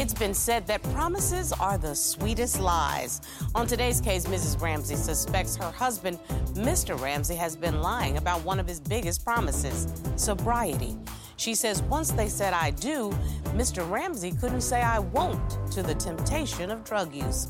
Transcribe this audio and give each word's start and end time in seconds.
It's 0.00 0.14
been 0.14 0.32
said 0.32 0.64
that 0.68 0.80
promises 0.94 1.52
are 1.52 1.76
the 1.76 1.92
sweetest 1.92 2.60
lies. 2.60 3.20
On 3.56 3.66
today's 3.66 4.00
case, 4.00 4.26
Mrs. 4.26 4.62
Ramsey 4.62 4.94
suspects 4.94 5.56
her 5.56 5.72
husband, 5.72 6.20
Mr. 6.52 6.96
Ramsey, 6.96 7.34
has 7.34 7.56
been 7.56 7.82
lying 7.82 8.16
about 8.16 8.44
one 8.44 8.60
of 8.60 8.68
his 8.68 8.78
biggest 8.78 9.24
promises 9.24 9.88
sobriety. 10.14 10.96
She 11.36 11.56
says 11.56 11.82
once 11.82 12.12
they 12.12 12.28
said 12.28 12.52
I 12.52 12.70
do, 12.70 13.10
Mr. 13.56 13.90
Ramsey 13.90 14.30
couldn't 14.30 14.60
say 14.60 14.82
I 14.82 15.00
won't 15.00 15.58
to 15.72 15.82
the 15.82 15.96
temptation 15.96 16.70
of 16.70 16.84
drug 16.84 17.12
use. 17.12 17.48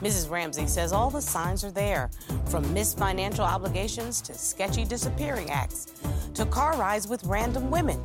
Mrs. 0.00 0.30
Ramsey 0.30 0.68
says 0.68 0.94
all 0.94 1.10
the 1.10 1.20
signs 1.20 1.64
are 1.64 1.70
there, 1.70 2.08
from 2.46 2.72
missed 2.72 2.96
financial 2.96 3.44
obligations 3.44 4.22
to 4.22 4.32
sketchy 4.32 4.86
disappearing 4.86 5.50
acts 5.50 5.92
to 6.32 6.46
car 6.46 6.78
rides 6.78 7.06
with 7.06 7.22
random 7.24 7.70
women. 7.70 8.02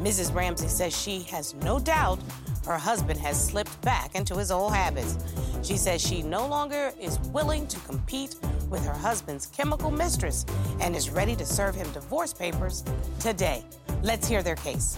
Mrs. 0.00 0.34
Ramsey 0.34 0.68
says 0.68 0.94
she 0.94 1.22
has 1.22 1.54
no 1.54 1.80
doubt 1.80 2.20
her 2.66 2.78
husband 2.78 3.18
has 3.20 3.42
slipped 3.42 3.80
back 3.82 4.14
into 4.14 4.36
his 4.36 4.50
old 4.50 4.74
habits. 4.74 5.16
She 5.62 5.76
says 5.76 6.00
she 6.00 6.22
no 6.22 6.46
longer 6.46 6.92
is 7.00 7.18
willing 7.30 7.66
to 7.68 7.78
compete 7.80 8.36
with 8.68 8.84
her 8.84 8.92
husband's 8.92 9.46
chemical 9.46 9.90
mistress 9.90 10.44
and 10.80 10.94
is 10.94 11.10
ready 11.10 11.34
to 11.36 11.46
serve 11.46 11.74
him 11.74 11.90
divorce 11.92 12.32
papers 12.32 12.84
today. 13.20 13.64
Let's 14.02 14.28
hear 14.28 14.42
their 14.42 14.56
case. 14.56 14.96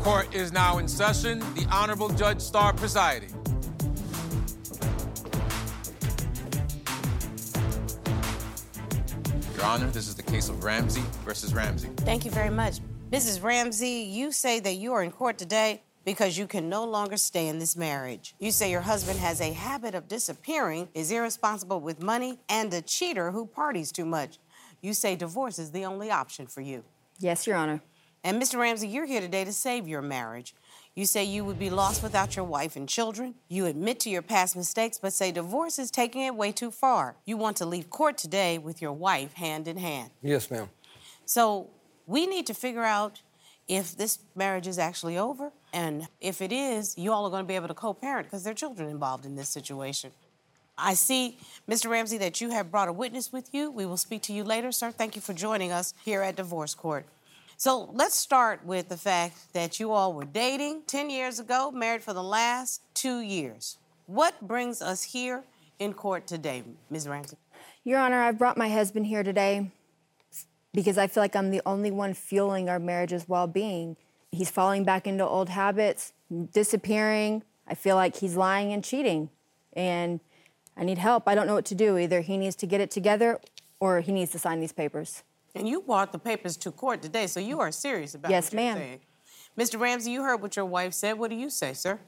Court 0.00 0.32
is 0.34 0.52
now 0.52 0.78
in 0.78 0.86
session. 0.86 1.40
The 1.54 1.66
Honorable 1.70 2.08
Judge 2.10 2.40
Star 2.40 2.72
presiding. 2.72 3.30
Your 9.56 9.64
Honor, 9.64 9.86
this 9.86 10.06
is 10.06 10.14
the 10.14 10.22
case 10.22 10.48
of 10.48 10.62
Ramsey 10.62 11.02
versus 11.24 11.54
Ramsey. 11.54 11.88
Thank 11.98 12.24
you 12.24 12.30
very 12.30 12.50
much. 12.50 12.80
Mrs. 13.10 13.40
Ramsey, 13.40 14.08
you 14.10 14.32
say 14.32 14.58
that 14.58 14.74
you 14.74 14.92
are 14.92 15.00
in 15.00 15.12
court 15.12 15.38
today 15.38 15.82
because 16.04 16.36
you 16.36 16.48
can 16.48 16.68
no 16.68 16.84
longer 16.84 17.16
stay 17.16 17.46
in 17.46 17.60
this 17.60 17.76
marriage. 17.76 18.34
You 18.40 18.50
say 18.50 18.68
your 18.68 18.80
husband 18.80 19.20
has 19.20 19.40
a 19.40 19.52
habit 19.52 19.94
of 19.94 20.08
disappearing, 20.08 20.88
is 20.92 21.12
irresponsible 21.12 21.80
with 21.80 22.02
money, 22.02 22.40
and 22.48 22.74
a 22.74 22.82
cheater 22.82 23.30
who 23.30 23.46
parties 23.46 23.92
too 23.92 24.04
much. 24.04 24.38
You 24.82 24.92
say 24.92 25.14
divorce 25.14 25.60
is 25.60 25.70
the 25.70 25.84
only 25.84 26.10
option 26.10 26.48
for 26.48 26.62
you. 26.62 26.82
Yes, 27.20 27.46
Your 27.46 27.56
Honor. 27.56 27.80
And 28.24 28.42
Mr. 28.42 28.58
Ramsey, 28.58 28.88
you're 28.88 29.06
here 29.06 29.20
today 29.20 29.44
to 29.44 29.52
save 29.52 29.86
your 29.86 30.02
marriage. 30.02 30.52
You 30.96 31.06
say 31.06 31.22
you 31.22 31.44
would 31.44 31.60
be 31.60 31.70
lost 31.70 32.02
without 32.02 32.34
your 32.34 32.44
wife 32.44 32.74
and 32.74 32.88
children. 32.88 33.36
You 33.48 33.66
admit 33.66 34.00
to 34.00 34.10
your 34.10 34.22
past 34.22 34.56
mistakes, 34.56 34.98
but 34.98 35.12
say 35.12 35.30
divorce 35.30 35.78
is 35.78 35.92
taking 35.92 36.22
it 36.22 36.34
way 36.34 36.50
too 36.50 36.72
far. 36.72 37.14
You 37.24 37.36
want 37.36 37.56
to 37.58 37.66
leave 37.66 37.88
court 37.88 38.18
today 38.18 38.58
with 38.58 38.82
your 38.82 38.92
wife 38.92 39.34
hand 39.34 39.68
in 39.68 39.76
hand. 39.76 40.10
Yes, 40.22 40.50
ma'am. 40.50 40.68
So 41.24 41.70
we 42.06 42.26
need 42.26 42.46
to 42.46 42.54
figure 42.54 42.84
out 42.84 43.20
if 43.68 43.96
this 43.96 44.20
marriage 44.34 44.66
is 44.66 44.78
actually 44.78 45.18
over. 45.18 45.52
And 45.72 46.06
if 46.20 46.40
it 46.40 46.52
is, 46.52 46.96
you 46.96 47.12
all 47.12 47.26
are 47.26 47.30
going 47.30 47.42
to 47.44 47.48
be 47.48 47.56
able 47.56 47.68
to 47.68 47.74
co 47.74 47.92
parent 47.94 48.26
because 48.26 48.44
there 48.44 48.52
are 48.52 48.54
children 48.54 48.88
involved 48.88 49.26
in 49.26 49.36
this 49.36 49.48
situation. 49.48 50.12
I 50.78 50.94
see, 50.94 51.38
Mr. 51.68 51.90
Ramsey, 51.90 52.18
that 52.18 52.40
you 52.40 52.50
have 52.50 52.70
brought 52.70 52.88
a 52.88 52.92
witness 52.92 53.32
with 53.32 53.52
you. 53.54 53.70
We 53.70 53.86
will 53.86 53.96
speak 53.96 54.22
to 54.22 54.32
you 54.32 54.44
later, 54.44 54.70
sir. 54.72 54.90
Thank 54.90 55.16
you 55.16 55.22
for 55.22 55.32
joining 55.32 55.72
us 55.72 55.94
here 56.04 56.22
at 56.22 56.36
Divorce 56.36 56.74
Court. 56.74 57.06
So 57.56 57.88
let's 57.94 58.14
start 58.14 58.64
with 58.66 58.90
the 58.90 58.98
fact 58.98 59.54
that 59.54 59.80
you 59.80 59.92
all 59.92 60.12
were 60.12 60.26
dating 60.26 60.82
10 60.86 61.08
years 61.08 61.40
ago, 61.40 61.70
married 61.70 62.02
for 62.02 62.12
the 62.12 62.22
last 62.22 62.82
two 62.92 63.20
years. 63.20 63.78
What 64.04 64.46
brings 64.46 64.82
us 64.82 65.02
here 65.02 65.42
in 65.78 65.94
court 65.94 66.26
today, 66.26 66.62
Ms. 66.90 67.08
Ramsey? 67.08 67.38
Your 67.82 67.98
Honor, 67.98 68.22
I've 68.22 68.36
brought 68.36 68.58
my 68.58 68.68
husband 68.68 69.06
here 69.06 69.22
today 69.22 69.70
because 70.76 70.98
I 70.98 71.06
feel 71.06 71.22
like 71.22 71.34
I'm 71.34 71.50
the 71.50 71.62
only 71.64 71.90
one 71.90 72.12
fueling 72.12 72.68
our 72.68 72.78
marriage's 72.78 73.26
well 73.26 73.46
being. 73.46 73.96
He's 74.30 74.50
falling 74.50 74.84
back 74.84 75.06
into 75.06 75.26
old 75.26 75.48
habits, 75.48 76.12
disappearing. 76.52 77.42
I 77.66 77.74
feel 77.74 77.96
like 77.96 78.16
he's 78.16 78.36
lying 78.36 78.74
and 78.74 78.84
cheating. 78.84 79.30
And 79.72 80.20
I 80.76 80.84
need 80.84 80.98
help. 80.98 81.26
I 81.26 81.34
don't 81.34 81.46
know 81.46 81.54
what 81.54 81.64
to 81.66 81.74
do. 81.74 81.96
Either 81.96 82.20
he 82.20 82.36
needs 82.36 82.54
to 82.56 82.66
get 82.66 82.82
it 82.82 82.90
together 82.90 83.40
or 83.80 84.02
he 84.02 84.12
needs 84.12 84.32
to 84.32 84.38
sign 84.38 84.60
these 84.60 84.72
papers. 84.72 85.22
And 85.54 85.66
you 85.66 85.80
brought 85.80 86.12
the 86.12 86.18
papers 86.18 86.58
to 86.58 86.70
court 86.70 87.00
today, 87.00 87.26
so 87.26 87.40
you 87.40 87.58
are 87.60 87.72
serious 87.72 88.14
about 88.14 88.30
yes, 88.30 88.52
what 88.52 88.52
you're 88.52 88.74
ma'am. 88.74 88.76
saying. 88.76 89.00
Mr. 89.58 89.80
Ramsey, 89.80 90.10
you 90.10 90.22
heard 90.22 90.42
what 90.42 90.56
your 90.56 90.66
wife 90.66 90.92
said. 90.92 91.18
What 91.18 91.30
do 91.30 91.36
you 91.36 91.48
say, 91.48 91.72
sir? 91.72 91.98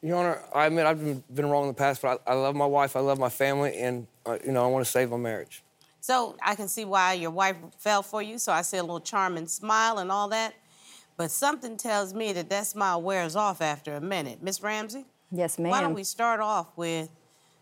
Your 0.00 0.18
Honor, 0.18 0.40
I 0.54 0.66
admit 0.66 0.86
I've 0.86 1.00
been, 1.00 1.24
been 1.34 1.46
wrong 1.46 1.62
in 1.62 1.68
the 1.68 1.74
past, 1.74 2.02
but 2.02 2.22
I, 2.24 2.30
I 2.30 2.34
love 2.34 2.54
my 2.54 2.66
wife, 2.66 2.94
I 2.94 3.00
love 3.00 3.18
my 3.18 3.28
family, 3.28 3.76
and 3.78 4.06
uh, 4.24 4.38
you 4.44 4.52
know 4.52 4.62
I 4.62 4.68
want 4.68 4.84
to 4.84 4.90
save 4.90 5.10
my 5.10 5.16
marriage. 5.16 5.64
So 6.06 6.36
I 6.40 6.54
can 6.54 6.68
see 6.68 6.84
why 6.84 7.14
your 7.14 7.32
wife 7.32 7.56
fell 7.78 8.00
for 8.00 8.22
you. 8.22 8.38
So 8.38 8.52
I 8.52 8.62
see 8.62 8.76
a 8.76 8.80
little 8.80 9.00
charming 9.00 9.48
smile 9.48 9.98
and 9.98 10.12
all 10.12 10.28
that. 10.28 10.54
But 11.16 11.32
something 11.32 11.76
tells 11.76 12.14
me 12.14 12.32
that 12.34 12.48
that 12.48 12.68
smile 12.68 13.02
wears 13.02 13.34
off 13.34 13.60
after 13.60 13.96
a 13.96 14.00
minute. 14.00 14.40
Miss 14.40 14.62
Ramsey? 14.62 15.04
Yes, 15.32 15.58
ma'am. 15.58 15.72
Why 15.72 15.80
don't 15.80 15.94
we 15.94 16.04
start 16.04 16.38
off 16.38 16.68
with 16.76 17.10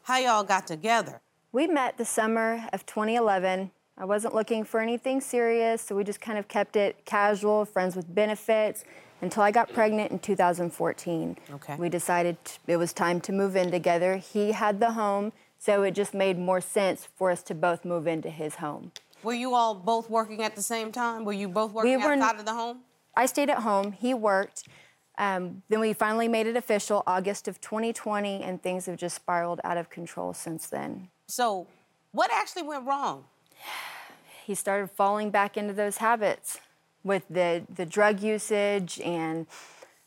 how 0.03 0.19
y'all 0.19 0.45
got 0.45 0.67
together? 0.67 1.23
We 1.53 1.67
met 1.67 1.97
the 1.97 2.05
summer 2.05 2.69
of 2.75 2.85
2011. 2.85 3.71
I 3.97 4.05
wasn't 4.05 4.35
looking 4.35 4.63
for 4.63 4.79
anything 4.79 5.23
serious, 5.23 5.81
so 5.81 5.97
we 5.97 6.05
just 6.05 6.21
kind 6.21 6.37
of 6.37 6.47
kept 6.47 6.77
it 6.77 7.03
casual, 7.07 7.65
friends 7.65 7.97
with 7.97 8.15
benefits, 8.15 8.85
until 9.23 9.43
I 9.43 9.53
got 9.53 9.73
pregnant 9.73 10.13
in 10.13 10.19
2014. 10.19 11.39
Okay. 11.51 11.77
We 11.77 11.89
decided 11.89 12.37
it 12.67 12.77
was 12.77 12.93
time 12.93 13.23
to 13.23 13.33
move 13.33 13.57
in 13.57 13.71
together. 13.71 14.19
He 14.19 14.53
had 14.53 14.81
the 14.81 14.93
home, 14.93 15.33
so 15.65 15.83
it 15.83 15.93
just 15.93 16.13
made 16.13 16.39
more 16.39 16.61
sense 16.61 17.09
for 17.17 17.31
us 17.31 17.43
to 17.45 17.55
both 17.55 17.87
move 17.87 18.07
into 18.07 18.29
his 18.29 18.57
home. 18.57 18.93
Were 19.23 19.33
you 19.33 19.55
all 19.55 19.75
both 19.75 20.11
working 20.11 20.43
at 20.43 20.55
the 20.55 20.63
same 20.63 20.93
time? 20.93 21.25
Were 21.25 21.33
you 21.33 21.49
both 21.49 21.73
working 21.73 22.03
were 22.03 22.13
n- 22.13 22.21
outside 22.21 22.39
of 22.41 22.45
the 22.45 22.53
home? 22.53 22.81
I 23.17 23.25
stayed 23.25 23.49
at 23.49 23.61
home, 23.61 23.93
he 23.93 24.13
worked. 24.13 24.69
Um, 25.17 25.63
then 25.71 25.81
we 25.81 25.95
finally 25.95 26.29
made 26.29 26.47
it 26.47 26.57
official 26.57 27.03
August 27.07 27.49
of 27.49 27.61
2020, 27.63 28.43
and 28.43 28.63
things 28.63 28.85
have 28.87 28.97
just 28.97 29.17
spiraled 29.17 29.61
out 29.65 29.79
of 29.79 29.89
control 29.89 30.35
since 30.35 30.67
then. 30.67 31.09
So, 31.29 31.67
what 32.13 32.31
actually 32.33 32.65
went 32.65 32.87
wrong? 32.87 33.25
he 34.45 34.55
started 34.55 34.91
falling 34.91 35.31
back 35.31 35.57
into 35.57 35.73
those 35.73 35.97
habits 35.97 36.61
with 37.03 37.23
the, 37.31 37.63
the 37.75 37.87
drug 37.87 38.21
usage 38.21 39.01
and 39.01 39.47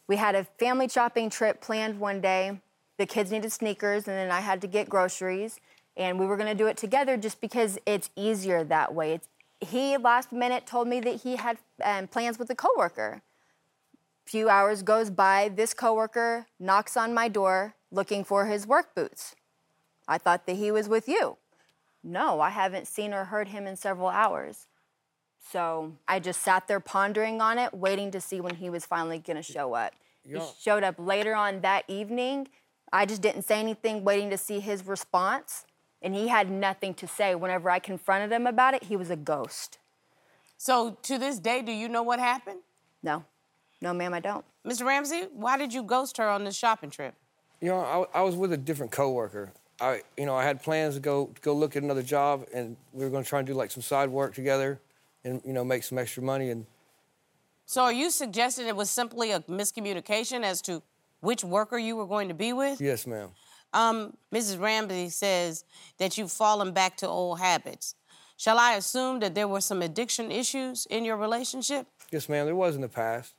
we 0.07 0.16
had 0.17 0.35
a 0.35 0.44
family 0.44 0.88
shopping 0.88 1.29
trip 1.29 1.59
planned 1.59 2.00
one 2.00 2.22
day 2.22 2.59
the 2.97 3.06
kids 3.06 3.31
needed 3.31 3.52
sneakers 3.52 4.08
and 4.08 4.18
then 4.18 4.31
i 4.31 4.40
had 4.40 4.62
to 4.62 4.68
get 4.68 4.90
groceries 4.90 5.59
and 5.96 6.19
we 6.19 6.25
were 6.25 6.38
going 6.38 6.50
to 6.50 6.56
do 6.56 6.68
it 6.68 6.78
together 6.78 7.18
just 7.18 7.41
because 7.41 7.78
it's 7.85 8.09
easier 8.16 8.63
that 8.63 8.94
way 8.94 9.13
it's, 9.13 9.28
he 9.59 9.97
last 9.97 10.31
minute 10.31 10.66
told 10.66 10.88
me 10.88 11.00
that 11.00 11.22
he 11.22 11.35
had 11.35 11.58
um, 11.84 12.08
plans 12.08 12.38
with 12.38 12.50
a 12.50 12.56
coworker 12.56 13.22
few 14.25 14.50
hours 14.50 14.84
goes 14.84 15.09
by 15.09 15.50
this 15.50 15.74
coworker 15.74 16.47
knocks 16.59 16.97
on 16.97 17.13
my 17.13 17.28
door 17.28 17.74
looking 17.91 18.24
for 18.24 18.46
his 18.46 18.68
work 18.68 18.94
boots 18.94 19.35
i 20.08 20.18
thought 20.18 20.46
that 20.46 20.58
he 20.58 20.72
was 20.72 20.90
with 20.90 21.08
you 21.08 21.38
no, 22.08 22.40
I 22.40 22.50
haven't 22.50 22.88
seen 22.88 23.14
or 23.14 23.25
heard 23.25 23.50
him 23.50 23.68
in 23.68 23.75
several 23.75 24.08
hours. 24.08 24.68
So 25.52 25.94
I 26.08 26.19
just 26.19 26.41
sat 26.41 26.68
there 26.68 26.79
pondering 26.79 27.41
on 27.41 27.58
it, 27.58 27.74
waiting 27.74 28.12
to 28.12 28.22
see 28.22 28.41
when 28.41 28.56
he 28.56 28.69
was 28.69 28.85
finally 28.85 29.19
going 29.19 29.38
to 29.38 29.44
show 29.44 29.74
up. 29.74 29.94
He 30.25 30.40
showed 30.59 30.84
up 30.84 30.96
later 30.97 31.35
on 31.35 31.62
that 31.62 31.84
evening. 31.88 32.47
I 32.91 33.05
just 33.05 33.21
didn't 33.21 33.43
say 33.43 33.59
anything, 33.59 34.03
waiting 34.03 34.29
to 34.29 34.37
see 34.37 34.59
his 34.59 34.85
response. 34.87 35.65
And 36.01 36.13
he 36.13 36.27
had 36.27 36.49
nothing 36.49 36.93
to 36.95 37.07
say. 37.07 37.33
Whenever 37.35 37.69
I 37.69 37.79
confronted 37.79 38.31
him 38.31 38.45
about 38.45 38.75
it, 38.75 38.83
he 38.83 38.95
was 38.95 39.09
a 39.09 39.15
ghost. 39.15 39.79
So, 40.57 40.97
to 41.03 41.17
this 41.17 41.39
day, 41.39 41.61
do 41.61 41.71
you 41.71 41.89
know 41.89 42.03
what 42.03 42.19
happened? 42.19 42.59
No, 43.03 43.25
no, 43.81 43.93
ma'am, 43.93 44.13
I 44.13 44.19
don't. 44.19 44.45
Mr. 44.65 44.85
Ramsey, 44.85 45.27
why 45.33 45.57
did 45.57 45.73
you 45.73 45.83
ghost 45.83 46.17
her 46.17 46.27
on 46.27 46.43
this 46.43 46.55
shopping 46.55 46.89
trip? 46.89 47.13
You 47.61 47.69
know, 47.69 48.07
I, 48.13 48.19
I 48.19 48.21
was 48.21 48.35
with 48.35 48.53
a 48.53 48.57
different 48.57 48.91
coworker. 48.91 49.51
I, 49.79 50.01
you 50.17 50.25
know, 50.25 50.35
I 50.35 50.43
had 50.43 50.61
plans 50.63 50.95
to 50.95 50.99
go 50.99 51.27
to 51.33 51.41
go 51.41 51.53
look 51.53 51.75
at 51.75 51.83
another 51.83 52.01
job, 52.03 52.45
and 52.53 52.75
we 52.93 53.03
were 53.03 53.11
going 53.11 53.23
to 53.23 53.29
try 53.29 53.39
and 53.39 53.47
do 53.47 53.53
like 53.53 53.71
some 53.71 53.83
side 53.83 54.09
work 54.09 54.33
together, 54.33 54.79
and 55.23 55.41
you 55.45 55.53
know, 55.53 55.63
make 55.63 55.83
some 55.83 55.97
extra 55.97 56.23
money. 56.23 56.49
And 56.49 56.65
So, 57.65 57.83
are 57.83 57.93
you 57.93 58.09
suggesting 58.09 58.67
it 58.67 58.75
was 58.75 58.89
simply 58.89 59.31
a 59.31 59.41
miscommunication 59.41 60.43
as 60.43 60.61
to 60.63 60.81
which 61.22 61.43
worker 61.43 61.78
you 61.78 61.96
were 61.96 62.05
going 62.08 62.28
to 62.28 62.34
be 62.34 62.53
with? 62.53 62.79
yes, 62.81 63.08
ma'am. 63.08 63.29
Um, 63.73 64.16
Mrs. 64.34 64.59
Ramsey 64.59 65.09
says 65.09 65.66
that 65.97 66.17
you've 66.17 66.31
fallen 66.31 66.72
back 66.72 66.97
to 66.97 67.08
old 67.08 67.40
habits. 67.40 67.96
Shall 68.37 68.58
I 68.59 68.75
assume 68.75 69.19
that 69.19 69.35
there 69.35 69.47
were 69.47 69.61
some 69.61 69.81
addiction 69.81 70.31
issues 70.31 70.85
in 70.90 71.03
your 71.03 71.17
relationship? 71.17 71.87
Yes, 72.11 72.29
ma'am. 72.29 72.46
There 72.46 72.55
was 72.55 72.75
in 72.75 72.81
the 72.81 72.87
past. 72.87 73.34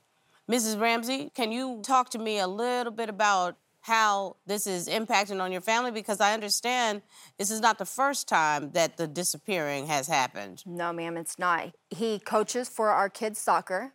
Mrs. 0.49 0.79
Ramsey, 0.79 1.31
can 1.33 1.51
you 1.51 1.79
talk 1.83 2.09
to 2.11 2.19
me 2.19 2.39
a 2.39 2.47
little 2.47 2.91
bit 2.91 3.09
about 3.09 3.57
how 3.81 4.35
this 4.45 4.67
is 4.67 4.87
impacting 4.87 5.41
on 5.41 5.51
your 5.51 5.61
family? 5.61 5.91
Because 5.91 6.19
I 6.19 6.33
understand 6.33 7.01
this 7.37 7.49
is 7.49 7.59
not 7.61 7.77
the 7.77 7.85
first 7.85 8.27
time 8.27 8.71
that 8.71 8.97
the 8.97 9.07
disappearing 9.07 9.87
has 9.87 10.07
happened. 10.07 10.63
No, 10.65 10.91
ma'am, 10.91 11.17
it's 11.17 11.39
not. 11.39 11.73
He 11.89 12.19
coaches 12.19 12.67
for 12.67 12.89
our 12.89 13.09
kids' 13.09 13.39
soccer, 13.39 13.93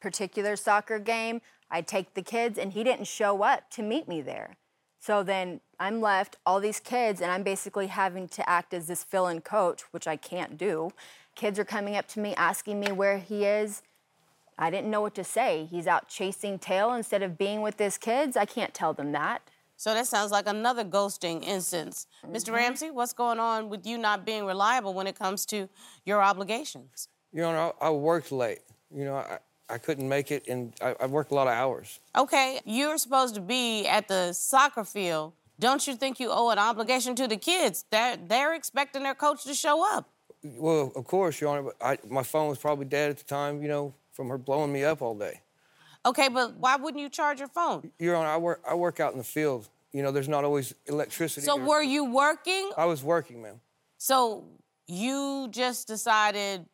particular 0.00 0.54
soccer 0.56 0.98
game. 0.98 1.40
I 1.70 1.80
take 1.82 2.14
the 2.14 2.22
kids, 2.22 2.58
and 2.58 2.72
he 2.72 2.84
didn't 2.84 3.06
show 3.06 3.42
up 3.42 3.70
to 3.70 3.82
meet 3.82 4.08
me 4.08 4.22
there. 4.22 4.56
So 5.00 5.22
then 5.22 5.60
I'm 5.78 6.00
left, 6.00 6.36
all 6.46 6.60
these 6.60 6.80
kids, 6.80 7.20
and 7.20 7.30
I'm 7.30 7.42
basically 7.42 7.88
having 7.88 8.28
to 8.28 8.48
act 8.48 8.72
as 8.72 8.86
this 8.86 9.04
fill 9.04 9.26
in 9.26 9.42
coach, 9.42 9.82
which 9.90 10.06
I 10.06 10.16
can't 10.16 10.56
do. 10.56 10.92
Kids 11.34 11.58
are 11.58 11.64
coming 11.64 11.96
up 11.96 12.08
to 12.08 12.20
me 12.20 12.34
asking 12.36 12.80
me 12.80 12.92
where 12.92 13.18
he 13.18 13.44
is, 13.44 13.82
I 14.58 14.70
didn't 14.70 14.90
know 14.90 15.00
what 15.00 15.14
to 15.16 15.24
say. 15.24 15.66
He's 15.70 15.86
out 15.86 16.08
chasing 16.08 16.58
tail 16.58 16.94
instead 16.94 17.22
of 17.22 17.36
being 17.36 17.60
with 17.60 17.78
his 17.78 17.98
kids. 17.98 18.36
I 18.36 18.44
can't 18.44 18.72
tell 18.72 18.92
them 18.92 19.12
that. 19.12 19.42
So 19.76 19.92
that 19.92 20.06
sounds 20.06 20.30
like 20.30 20.46
another 20.46 20.84
ghosting 20.84 21.42
instance. 21.42 22.06
Mr. 22.24 22.44
Mm-hmm. 22.44 22.54
Ramsey, 22.54 22.90
what's 22.90 23.12
going 23.12 23.40
on 23.40 23.68
with 23.68 23.84
you 23.84 23.98
not 23.98 24.24
being 24.24 24.46
reliable 24.46 24.94
when 24.94 25.06
it 25.06 25.18
comes 25.18 25.44
to 25.46 25.68
your 26.04 26.22
obligations? 26.22 27.08
Your 27.32 27.46
Honor, 27.46 27.72
I, 27.80 27.88
I 27.88 27.90
worked 27.90 28.30
late. 28.30 28.60
You 28.94 29.04
know, 29.04 29.16
I, 29.16 29.38
I 29.68 29.78
couldn't 29.78 30.08
make 30.08 30.30
it, 30.30 30.46
and 30.48 30.72
I, 30.82 30.94
I 31.00 31.06
worked 31.06 31.30
a 31.30 31.34
lot 31.34 31.46
of 31.46 31.54
hours. 31.54 32.00
Okay, 32.16 32.60
you're 32.64 32.98
supposed 32.98 33.34
to 33.36 33.40
be 33.40 33.86
at 33.86 34.08
the 34.08 34.32
soccer 34.32 34.84
field. 34.84 35.32
Don't 35.58 35.86
you 35.86 35.94
think 35.94 36.20
you 36.20 36.30
owe 36.30 36.50
an 36.50 36.58
obligation 36.58 37.14
to 37.16 37.28
the 37.28 37.36
kids? 37.36 37.84
They're, 37.90 38.16
they're 38.16 38.54
expecting 38.54 39.02
their 39.04 39.14
coach 39.14 39.44
to 39.44 39.54
show 39.54 39.84
up. 39.96 40.08
Well, 40.42 40.92
of 40.94 41.04
course, 41.04 41.40
Your 41.40 41.50
Honor, 41.50 41.62
but 41.62 41.76
I, 41.80 41.98
my 42.08 42.22
phone 42.22 42.48
was 42.48 42.58
probably 42.58 42.84
dead 42.84 43.10
at 43.10 43.18
the 43.18 43.24
time, 43.24 43.62
you 43.62 43.68
know, 43.68 43.94
from 44.12 44.28
her 44.28 44.36
blowing 44.36 44.72
me 44.72 44.84
up 44.84 45.00
all 45.00 45.14
day. 45.14 45.40
Okay, 46.04 46.28
but 46.28 46.56
why 46.56 46.76
wouldn't 46.76 47.00
you 47.00 47.08
charge 47.08 47.38
your 47.38 47.48
phone? 47.48 47.90
Your 47.98 48.16
Honor, 48.16 48.28
I 48.28 48.36
work, 48.36 48.62
I 48.68 48.74
work 48.74 49.00
out 49.00 49.12
in 49.12 49.18
the 49.18 49.24
field. 49.24 49.68
You 49.92 50.02
know, 50.02 50.10
there's 50.10 50.28
not 50.28 50.44
always 50.44 50.74
electricity. 50.86 51.46
So 51.46 51.56
were 51.56 51.82
you 51.82 52.04
working? 52.04 52.70
I 52.76 52.84
was 52.84 53.02
working, 53.02 53.40
ma'am. 53.40 53.60
So 53.96 54.44
you 54.86 55.48
just 55.50 55.86
decided 55.86 56.66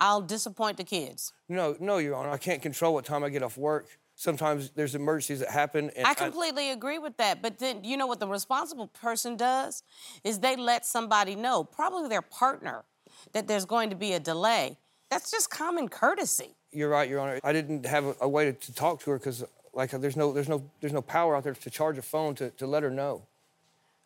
I'll 0.00 0.20
disappoint 0.20 0.76
the 0.76 0.84
kids. 0.84 1.32
No, 1.48 1.76
no, 1.80 1.98
Your 1.98 2.14
Honor, 2.14 2.30
I 2.30 2.36
can't 2.36 2.60
control 2.62 2.94
what 2.94 3.04
time 3.04 3.24
I 3.24 3.28
get 3.28 3.42
off 3.42 3.56
work. 3.56 3.86
Sometimes 4.14 4.70
there's 4.70 4.94
emergencies 4.94 5.40
that 5.40 5.50
happen, 5.50 5.90
and 5.94 6.06
I 6.06 6.14
completely 6.14 6.70
agree 6.70 6.98
with 6.98 7.18
that. 7.18 7.42
But 7.42 7.58
then 7.58 7.84
you 7.84 7.98
know 7.98 8.06
what 8.06 8.18
the 8.18 8.26
responsible 8.26 8.86
person 8.86 9.36
does 9.36 9.82
is 10.24 10.38
they 10.38 10.56
let 10.56 10.86
somebody 10.86 11.34
know, 11.34 11.64
probably 11.64 12.08
their 12.08 12.22
partner, 12.22 12.84
that 13.32 13.46
there's 13.46 13.66
going 13.66 13.90
to 13.90 13.96
be 13.96 14.14
a 14.14 14.20
delay. 14.20 14.78
That's 15.10 15.30
just 15.30 15.50
common 15.50 15.88
courtesy. 15.88 16.54
You're 16.72 16.88
right, 16.88 17.08
Your 17.08 17.20
Honor. 17.20 17.40
I 17.44 17.52
didn't 17.52 17.84
have 17.84 18.06
a, 18.06 18.14
a 18.22 18.28
way 18.28 18.46
to, 18.46 18.52
to 18.52 18.74
talk 18.74 19.00
to 19.00 19.10
her 19.10 19.18
because, 19.18 19.44
like, 19.74 19.90
there's 19.90 20.16
no, 20.16 20.32
there's 20.32 20.48
no, 20.48 20.62
there's 20.80 20.94
no 20.94 21.02
power 21.02 21.36
out 21.36 21.44
there 21.44 21.54
to 21.54 21.70
charge 21.70 21.98
a 21.98 22.02
phone 22.02 22.34
to, 22.36 22.50
to 22.50 22.66
let 22.66 22.82
her 22.82 22.90
know. 22.90 23.22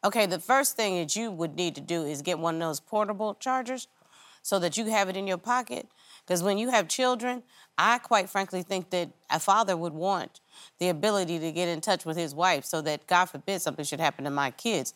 Okay, 0.02 0.26
the 0.26 0.40
first 0.40 0.76
thing 0.76 0.98
that 0.98 1.14
you 1.14 1.30
would 1.30 1.56
need 1.56 1.74
to 1.74 1.80
do 1.80 2.04
is 2.04 2.22
get 2.22 2.38
one 2.38 2.54
of 2.56 2.60
those 2.60 2.80
portable 2.80 3.34
chargers 3.34 3.86
so 4.42 4.58
that 4.58 4.76
you 4.76 4.86
have 4.86 5.08
it 5.08 5.16
in 5.16 5.26
your 5.26 5.38
pocket. 5.38 5.86
Because 6.26 6.42
when 6.42 6.58
you 6.58 6.70
have 6.70 6.88
children, 6.88 7.42
I 7.76 7.98
quite 7.98 8.28
frankly 8.28 8.62
think 8.62 8.90
that 8.90 9.10
a 9.30 9.40
father 9.40 9.76
would 9.76 9.92
want 9.92 10.40
the 10.78 10.88
ability 10.88 11.38
to 11.38 11.52
get 11.52 11.68
in 11.68 11.80
touch 11.80 12.04
with 12.04 12.16
his 12.16 12.34
wife 12.34 12.64
so 12.64 12.80
that, 12.82 13.06
God 13.06 13.26
forbid, 13.26 13.62
something 13.62 13.84
should 13.84 14.00
happen 14.00 14.24
to 14.24 14.30
my 14.30 14.50
kids. 14.50 14.94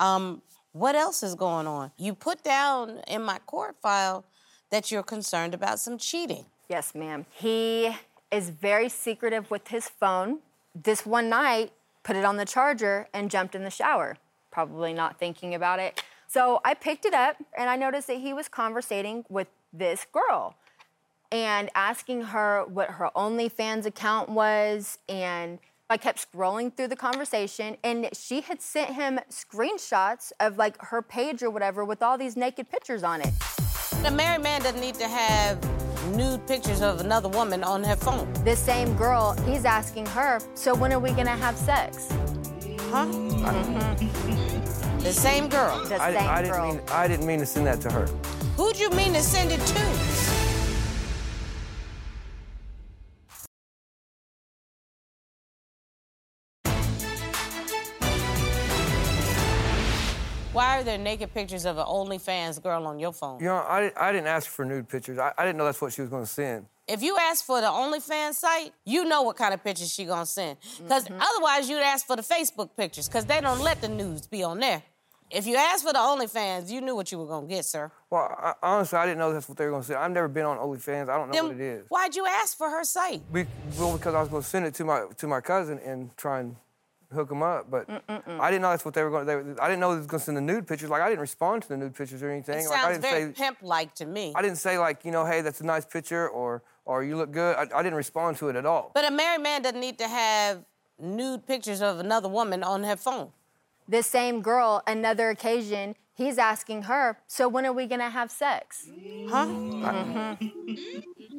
Um, 0.00 0.42
what 0.72 0.94
else 0.94 1.22
is 1.22 1.34
going 1.34 1.66
on? 1.66 1.92
You 1.96 2.14
put 2.14 2.42
down 2.42 3.00
in 3.06 3.22
my 3.22 3.38
court 3.46 3.76
file 3.80 4.24
that 4.70 4.90
you're 4.90 5.02
concerned 5.02 5.54
about 5.54 5.78
some 5.78 5.98
cheating. 5.98 6.46
Yes, 6.68 6.94
ma'am. 6.94 7.26
He 7.30 7.94
is 8.30 8.50
very 8.50 8.88
secretive 8.88 9.50
with 9.50 9.68
his 9.68 9.88
phone. 9.88 10.38
This 10.74 11.06
one 11.06 11.28
night, 11.28 11.72
put 12.02 12.16
it 12.16 12.24
on 12.24 12.36
the 12.36 12.44
charger 12.44 13.08
and 13.14 13.30
jumped 13.30 13.54
in 13.54 13.62
the 13.62 13.70
shower, 13.70 14.16
probably 14.50 14.92
not 14.92 15.18
thinking 15.18 15.54
about 15.54 15.78
it. 15.78 16.02
So 16.34 16.60
I 16.64 16.74
picked 16.74 17.04
it 17.04 17.14
up 17.14 17.36
and 17.56 17.70
I 17.70 17.76
noticed 17.76 18.08
that 18.08 18.16
he 18.16 18.32
was 18.32 18.48
conversating 18.48 19.24
with 19.28 19.46
this 19.72 20.04
girl 20.12 20.56
and 21.30 21.70
asking 21.76 22.22
her 22.22 22.64
what 22.64 22.90
her 22.90 23.08
OnlyFans 23.14 23.86
account 23.86 24.30
was. 24.30 24.98
And 25.08 25.60
I 25.88 25.96
kept 25.96 26.26
scrolling 26.26 26.76
through 26.76 26.88
the 26.88 26.96
conversation 26.96 27.76
and 27.84 28.08
she 28.12 28.40
had 28.40 28.60
sent 28.60 28.94
him 28.94 29.20
screenshots 29.30 30.32
of 30.40 30.58
like 30.58 30.76
her 30.82 31.02
page 31.02 31.40
or 31.44 31.50
whatever 31.50 31.84
with 31.84 32.02
all 32.02 32.18
these 32.18 32.36
naked 32.36 32.68
pictures 32.68 33.04
on 33.04 33.20
it. 33.20 33.32
A 34.04 34.10
married 34.10 34.42
man 34.42 34.60
doesn't 34.60 34.80
need 34.80 34.96
to 34.96 35.06
have 35.06 35.62
nude 36.16 36.44
pictures 36.48 36.82
of 36.82 36.98
another 36.98 37.28
woman 37.28 37.62
on 37.62 37.84
her 37.84 37.94
phone. 37.94 38.28
This 38.42 38.58
same 38.58 38.96
girl, 38.96 39.36
he's 39.46 39.64
asking 39.64 40.06
her, 40.06 40.40
so 40.54 40.74
when 40.74 40.92
are 40.92 40.98
we 40.98 41.12
gonna 41.12 41.36
have 41.36 41.56
sex? 41.56 42.08
Huh? 42.90 43.06
Mm-hmm. 43.06 44.53
The 45.04 45.12
same 45.12 45.50
girl. 45.50 45.84
The 45.84 46.00
I, 46.00 46.14
same 46.14 46.28
I 46.30 46.40
didn't 46.40 46.54
girl. 46.54 46.72
mean, 46.72 46.80
I 46.90 47.06
didn't 47.06 47.26
mean 47.26 47.38
to 47.40 47.44
send 47.44 47.66
that 47.66 47.78
to 47.82 47.90
her. 47.90 48.06
Who'd 48.56 48.80
you 48.80 48.88
mean 48.88 49.12
to 49.12 49.20
send 49.20 49.52
it 49.52 49.60
to? 49.60 49.80
Why 60.54 60.78
are 60.78 60.84
there 60.84 60.96
naked 60.96 61.34
pictures 61.34 61.66
of 61.66 61.76
an 61.76 61.84
OnlyFans 61.84 62.62
girl 62.62 62.86
on 62.86 62.98
your 62.98 63.12
phone? 63.12 63.40
You 63.40 63.46
know, 63.48 63.56
I, 63.56 63.92
I 63.98 64.10
didn't 64.10 64.28
ask 64.28 64.48
for 64.48 64.64
nude 64.64 64.88
pictures. 64.88 65.18
I, 65.18 65.32
I 65.36 65.44
didn't 65.44 65.58
know 65.58 65.66
that's 65.66 65.82
what 65.82 65.92
she 65.92 66.00
was 66.00 66.08
going 66.08 66.22
to 66.22 66.30
send. 66.30 66.64
If 66.88 67.02
you 67.02 67.18
ask 67.18 67.44
for 67.44 67.60
the 67.60 67.66
OnlyFans 67.66 68.34
site, 68.34 68.72
you 68.86 69.04
know 69.04 69.20
what 69.22 69.36
kind 69.36 69.52
of 69.52 69.62
pictures 69.62 69.92
she 69.92 70.04
gonna 70.04 70.26
send. 70.26 70.58
Because 70.82 71.04
mm-hmm. 71.04 71.20
otherwise, 71.20 71.68
you'd 71.68 71.80
ask 71.80 72.06
for 72.06 72.14
the 72.14 72.22
Facebook 72.22 72.70
pictures, 72.76 73.08
because 73.08 73.24
they 73.24 73.40
don't 73.40 73.60
let 73.60 73.80
the 73.80 73.88
nudes 73.88 74.26
be 74.26 74.42
on 74.42 74.58
there. 74.60 74.82
If 75.30 75.46
you 75.46 75.56
asked 75.56 75.84
for 75.84 75.92
the 75.92 75.98
OnlyFans, 75.98 76.70
you 76.70 76.80
knew 76.80 76.94
what 76.94 77.10
you 77.10 77.18
were 77.18 77.26
gonna 77.26 77.46
get, 77.46 77.64
sir. 77.64 77.90
Well, 78.10 78.22
I, 78.38 78.54
honestly, 78.62 78.98
I 78.98 79.06
didn't 79.06 79.18
know 79.18 79.32
that's 79.32 79.48
what 79.48 79.58
they 79.58 79.64
were 79.64 79.70
going 79.70 79.82
to 79.82 79.88
say. 79.88 79.94
I've 79.94 80.10
never 80.10 80.28
been 80.28 80.44
on 80.44 80.58
OnlyFans. 80.58 81.08
I 81.08 81.16
don't 81.16 81.28
know 81.28 81.32
Then 81.32 81.44
what 81.44 81.54
it 81.54 81.60
is. 81.60 81.86
why'd 81.88 82.14
you 82.14 82.26
ask 82.26 82.56
for 82.56 82.70
her 82.70 82.84
site? 82.84 83.22
Well, 83.32 83.96
because 83.96 84.14
I 84.14 84.20
was 84.20 84.28
going 84.28 84.42
to 84.42 84.48
send 84.48 84.66
it 84.66 84.74
to 84.74 84.84
my 84.84 85.06
to 85.16 85.26
my 85.26 85.40
cousin 85.40 85.80
and 85.84 86.16
try 86.16 86.40
and 86.40 86.56
hook 87.12 87.30
him 87.30 87.42
up, 87.42 87.70
but 87.70 87.88
I 88.08 88.50
didn't 88.50 88.62
know 88.62 88.70
that's 88.70 88.84
what 88.84 88.94
they 88.94 89.02
were 89.02 89.10
going. 89.10 89.26
to... 89.26 89.62
I 89.62 89.68
didn't 89.68 89.80
know 89.80 89.92
they 89.92 89.98
was 89.98 90.06
going 90.06 90.18
to 90.18 90.24
send 90.24 90.36
the 90.36 90.40
nude 90.40 90.66
pictures. 90.66 90.90
Like 90.90 91.02
I 91.02 91.08
didn't 91.08 91.20
respond 91.20 91.62
to 91.62 91.68
the 91.68 91.76
nude 91.76 91.94
pictures 91.94 92.22
or 92.22 92.30
anything. 92.30 92.58
It 92.58 92.68
like 92.68 92.78
I 92.78 92.82
sounds 92.82 92.98
didn't 92.98 93.10
very 93.10 93.32
pimp-like 93.32 93.94
to 93.96 94.06
me. 94.06 94.32
I 94.36 94.42
didn't 94.42 94.58
say 94.58 94.78
like 94.78 95.04
you 95.04 95.10
know, 95.10 95.24
hey, 95.24 95.40
that's 95.40 95.60
a 95.60 95.66
nice 95.66 95.84
picture 95.84 96.28
or 96.28 96.62
or 96.84 97.02
you 97.02 97.16
look 97.16 97.32
good. 97.32 97.56
I, 97.56 97.62
I 97.78 97.82
didn't 97.82 97.96
respond 97.96 98.36
to 98.38 98.48
it 98.50 98.56
at 98.56 98.66
all. 98.66 98.90
But 98.94 99.04
a 99.06 99.10
married 99.10 99.42
man 99.42 99.62
doesn't 99.62 99.80
need 99.80 99.98
to 99.98 100.08
have 100.08 100.64
nude 101.00 101.46
pictures 101.46 101.82
of 101.82 101.98
another 101.98 102.28
woman 102.28 102.62
on 102.62 102.84
her 102.84 102.96
phone. 102.96 103.30
This 103.86 104.06
same 104.06 104.40
girl, 104.40 104.82
another 104.86 105.28
occasion, 105.30 105.94
he's 106.14 106.38
asking 106.38 106.82
her, 106.84 107.18
so 107.26 107.48
when 107.48 107.66
are 107.66 107.72
we 107.72 107.86
gonna 107.86 108.10
have 108.10 108.30
sex? 108.30 108.88
Huh? 109.28 109.46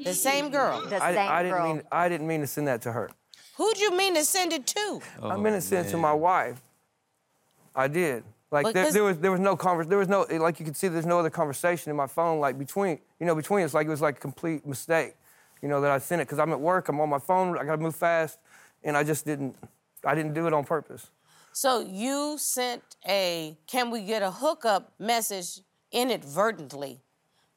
The 0.04 0.14
same 0.14 0.50
girl. 0.50 0.86
The 0.88 1.04
I, 1.04 1.14
same 1.14 1.32
I 1.32 1.44
didn't 1.44 1.64
mean 1.64 1.82
I 1.92 2.10
didn't 2.10 2.28
mean 2.28 2.42
to 2.42 2.48
send 2.48 2.68
that 2.68 2.82
to 2.84 2.92
her. 2.92 3.10
Who'd 3.58 3.80
you 3.80 3.96
mean 3.96 4.16
to 4.16 4.24
send 4.24 4.54
it 4.54 4.68
to? 4.68 5.02
I 5.24 5.38
meant 5.38 5.56
to 5.56 5.62
send 5.62 5.88
it 5.88 5.92
to 5.92 5.98
my 5.98 6.12
oh, 6.12 6.18
wife. 6.18 6.62
I 7.76 7.88
did. 7.88 8.24
Like 8.52 8.64
But 8.64 8.74
there, 8.74 8.84
'cause- 8.86 8.94
there 8.94 9.04
was 9.04 9.18
there 9.18 9.32
was 9.32 9.40
no 9.40 9.56
convers 9.56 9.88
there 9.88 9.98
was 9.98 10.08
no 10.08 10.22
like 10.30 10.60
you 10.60 10.66
could 10.66 10.78
see 10.78 10.88
there's 10.88 11.06
no 11.06 11.20
other 11.20 11.30
conversation 11.32 11.90
in 11.90 11.96
my 11.96 12.08
phone 12.08 12.40
like 12.40 12.60
between 12.60 13.00
you 13.20 13.26
know 13.26 13.36
between 13.36 13.66
us 13.66 13.74
like 13.74 13.88
it 13.88 13.90
was 13.90 14.02
like 14.02 14.18
a 14.18 14.20
complete 14.20 14.66
mistake, 14.66 15.16
you 15.62 15.68
know 15.68 15.82
that 15.82 15.92
I 15.92 15.98
sent 15.98 16.22
it 16.22 16.26
because 16.26 16.40
I'm 16.40 16.52
at 16.52 16.60
work 16.60 16.88
I'm 16.90 17.00
on 17.02 17.10
my 17.10 17.20
phone 17.20 17.58
I 17.58 17.64
gotta 17.64 17.82
move 17.82 17.96
fast, 17.96 18.40
and 18.84 18.96
I 18.96 19.04
just 19.04 19.26
didn't 19.26 19.56
I 20.04 20.14
didn't 20.16 20.34
do 20.34 20.46
it 20.48 20.54
on 20.54 20.64
purpose. 20.64 21.10
So 21.56 21.80
you 21.80 22.38
sent 22.38 22.84
a 23.08 23.58
"Can 23.66 23.90
we 23.90 24.02
get 24.02 24.22
a 24.22 24.30
hookup?" 24.30 24.92
message 25.00 25.62
inadvertently 25.90 27.00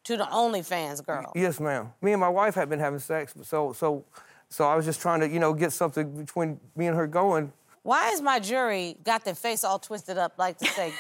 to 0.05 0.17
the 0.17 0.23
OnlyFans 0.23 1.05
girl. 1.05 1.33
Yes, 1.35 1.59
ma'am. 1.59 1.93
Me 2.01 2.13
and 2.13 2.21
my 2.21 2.29
wife 2.29 2.55
had 2.55 2.69
been 2.69 2.79
having 2.79 3.01
sex, 3.01 3.35
so 3.43 3.73
so 3.73 4.05
so 4.51 4.69
I 4.69 4.77
was 4.77 4.85
just 4.85 5.01
trying 5.01 5.19
to 5.19 5.29
you 5.29 5.41
know 5.41 5.53
get 5.53 5.73
something 5.73 6.17
between 6.17 6.61
me 6.77 6.87
and 6.87 6.97
her 6.97 7.09
going. 7.09 7.53
Why 7.83 8.11
is 8.11 8.23
my 8.23 8.39
jury 8.39 8.97
got 9.03 9.25
their 9.25 9.35
face 9.35 9.65
all 9.65 9.81
twisted 9.81 10.17
up 10.17 10.35
like 10.39 10.59
to 10.59 10.67
say 10.67 10.93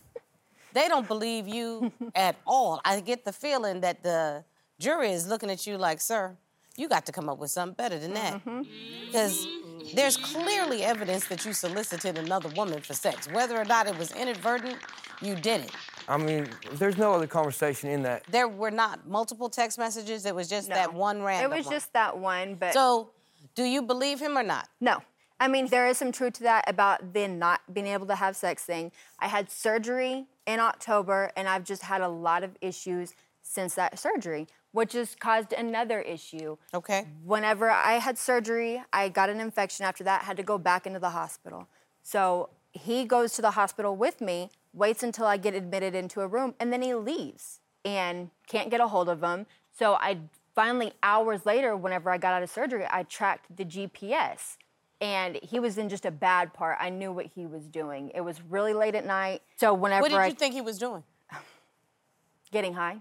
they 0.72 0.88
don't 0.88 1.06
believe 1.06 1.46
you 1.46 1.92
at 2.14 2.36
all? 2.46 2.80
I 2.86 3.00
get 3.00 3.26
the 3.26 3.34
feeling 3.34 3.82
that 3.82 4.02
the 4.02 4.44
jury 4.78 5.12
is 5.12 5.28
looking 5.28 5.50
at 5.50 5.66
you 5.66 5.76
like, 5.76 6.00
sir, 6.00 6.38
you 6.74 6.88
got 6.88 7.04
to 7.04 7.12
come 7.12 7.28
up 7.28 7.36
with 7.36 7.50
something 7.50 7.74
better 7.74 7.98
than 7.98 8.14
that. 8.14 8.42
Mm-hmm. 8.46 8.62
Because 9.08 9.46
there's 9.94 10.16
clearly 10.16 10.84
evidence 10.84 11.26
that 11.28 11.44
you 11.44 11.52
solicited 11.52 12.18
another 12.18 12.48
woman 12.50 12.80
for 12.80 12.94
sex. 12.94 13.28
Whether 13.32 13.56
or 13.56 13.64
not 13.64 13.86
it 13.86 13.96
was 13.98 14.12
inadvertent, 14.12 14.76
you 15.20 15.34
did 15.34 15.62
it. 15.62 15.72
I 16.08 16.16
mean, 16.16 16.48
there's 16.72 16.96
no 16.96 17.12
other 17.12 17.26
conversation 17.26 17.90
in 17.90 18.02
that. 18.02 18.24
There 18.30 18.48
were 18.48 18.70
not 18.70 19.06
multiple 19.08 19.48
text 19.48 19.78
messages, 19.78 20.26
it 20.26 20.34
was 20.34 20.48
just 20.48 20.68
that 20.68 20.92
one 20.92 21.22
random 21.22 21.52
It 21.52 21.56
was 21.56 21.66
one. 21.66 21.74
just 21.74 21.92
that 21.92 22.18
one, 22.18 22.54
but 22.54 22.72
So, 22.72 23.10
do 23.54 23.64
you 23.64 23.82
believe 23.82 24.20
him 24.20 24.36
or 24.36 24.42
not? 24.42 24.68
no. 24.80 25.02
I 25.42 25.48
mean, 25.48 25.68
there 25.68 25.86
is 25.86 25.96
some 25.96 26.12
truth 26.12 26.34
to 26.34 26.42
that 26.42 26.68
about 26.68 27.14
the 27.14 27.26
not 27.26 27.62
being 27.72 27.86
able 27.86 28.06
to 28.08 28.14
have 28.14 28.36
sex 28.36 28.62
thing. 28.62 28.92
I 29.18 29.26
had 29.26 29.50
surgery 29.50 30.26
in 30.46 30.60
October, 30.60 31.32
and 31.34 31.48
I've 31.48 31.64
just 31.64 31.80
had 31.80 32.02
a 32.02 32.08
lot 32.08 32.44
of 32.44 32.58
issues 32.60 33.14
since 33.40 33.74
that 33.76 33.98
surgery, 33.98 34.48
which 34.72 34.92
has 34.92 35.14
caused 35.14 35.52
another 35.52 36.00
issue. 36.00 36.56
Okay. 36.72 37.06
Whenever 37.24 37.70
I 37.70 37.94
had 37.94 38.18
surgery, 38.18 38.82
I 38.92 39.08
got 39.08 39.28
an 39.28 39.40
infection 39.40 39.84
after 39.84 40.04
that, 40.04 40.22
had 40.22 40.36
to 40.36 40.42
go 40.42 40.58
back 40.58 40.86
into 40.86 40.98
the 40.98 41.10
hospital. 41.10 41.68
So 42.02 42.50
he 42.72 43.04
goes 43.04 43.32
to 43.34 43.42
the 43.42 43.52
hospital 43.52 43.96
with 43.96 44.20
me, 44.20 44.50
waits 44.72 45.02
until 45.02 45.26
I 45.26 45.36
get 45.36 45.54
admitted 45.54 45.94
into 45.94 46.20
a 46.20 46.26
room, 46.26 46.54
and 46.60 46.72
then 46.72 46.82
he 46.82 46.94
leaves 46.94 47.60
and 47.84 48.30
can't 48.46 48.70
get 48.70 48.80
a 48.80 48.88
hold 48.88 49.08
of 49.08 49.22
him. 49.22 49.46
So 49.76 49.94
I 49.94 50.18
finally, 50.54 50.92
hours 51.02 51.46
later, 51.46 51.76
whenever 51.76 52.10
I 52.10 52.18
got 52.18 52.34
out 52.34 52.42
of 52.42 52.50
surgery, 52.50 52.84
I 52.90 53.04
tracked 53.04 53.56
the 53.56 53.64
GPS. 53.64 54.56
And 55.02 55.38
he 55.42 55.58
was 55.58 55.78
in 55.78 55.88
just 55.88 56.04
a 56.04 56.10
bad 56.10 56.52
part. 56.52 56.76
I 56.78 56.90
knew 56.90 57.10
what 57.10 57.24
he 57.34 57.46
was 57.46 57.66
doing. 57.66 58.10
It 58.14 58.20
was 58.20 58.42
really 58.42 58.74
late 58.74 58.94
at 58.94 59.06
night. 59.06 59.40
So 59.56 59.72
whenever 59.72 60.02
What 60.02 60.10
did 60.10 60.18
I 60.18 60.26
you 60.26 60.34
think 60.34 60.52
he 60.52 60.60
was 60.60 60.76
doing? 60.78 61.02
getting 62.52 62.74
high, 62.74 62.98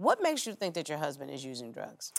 What 0.00 0.22
makes 0.22 0.46
you 0.46 0.54
think 0.54 0.72
that 0.76 0.88
your 0.88 0.96
husband 0.96 1.30
is 1.30 1.44
using 1.44 1.72
drugs? 1.72 2.14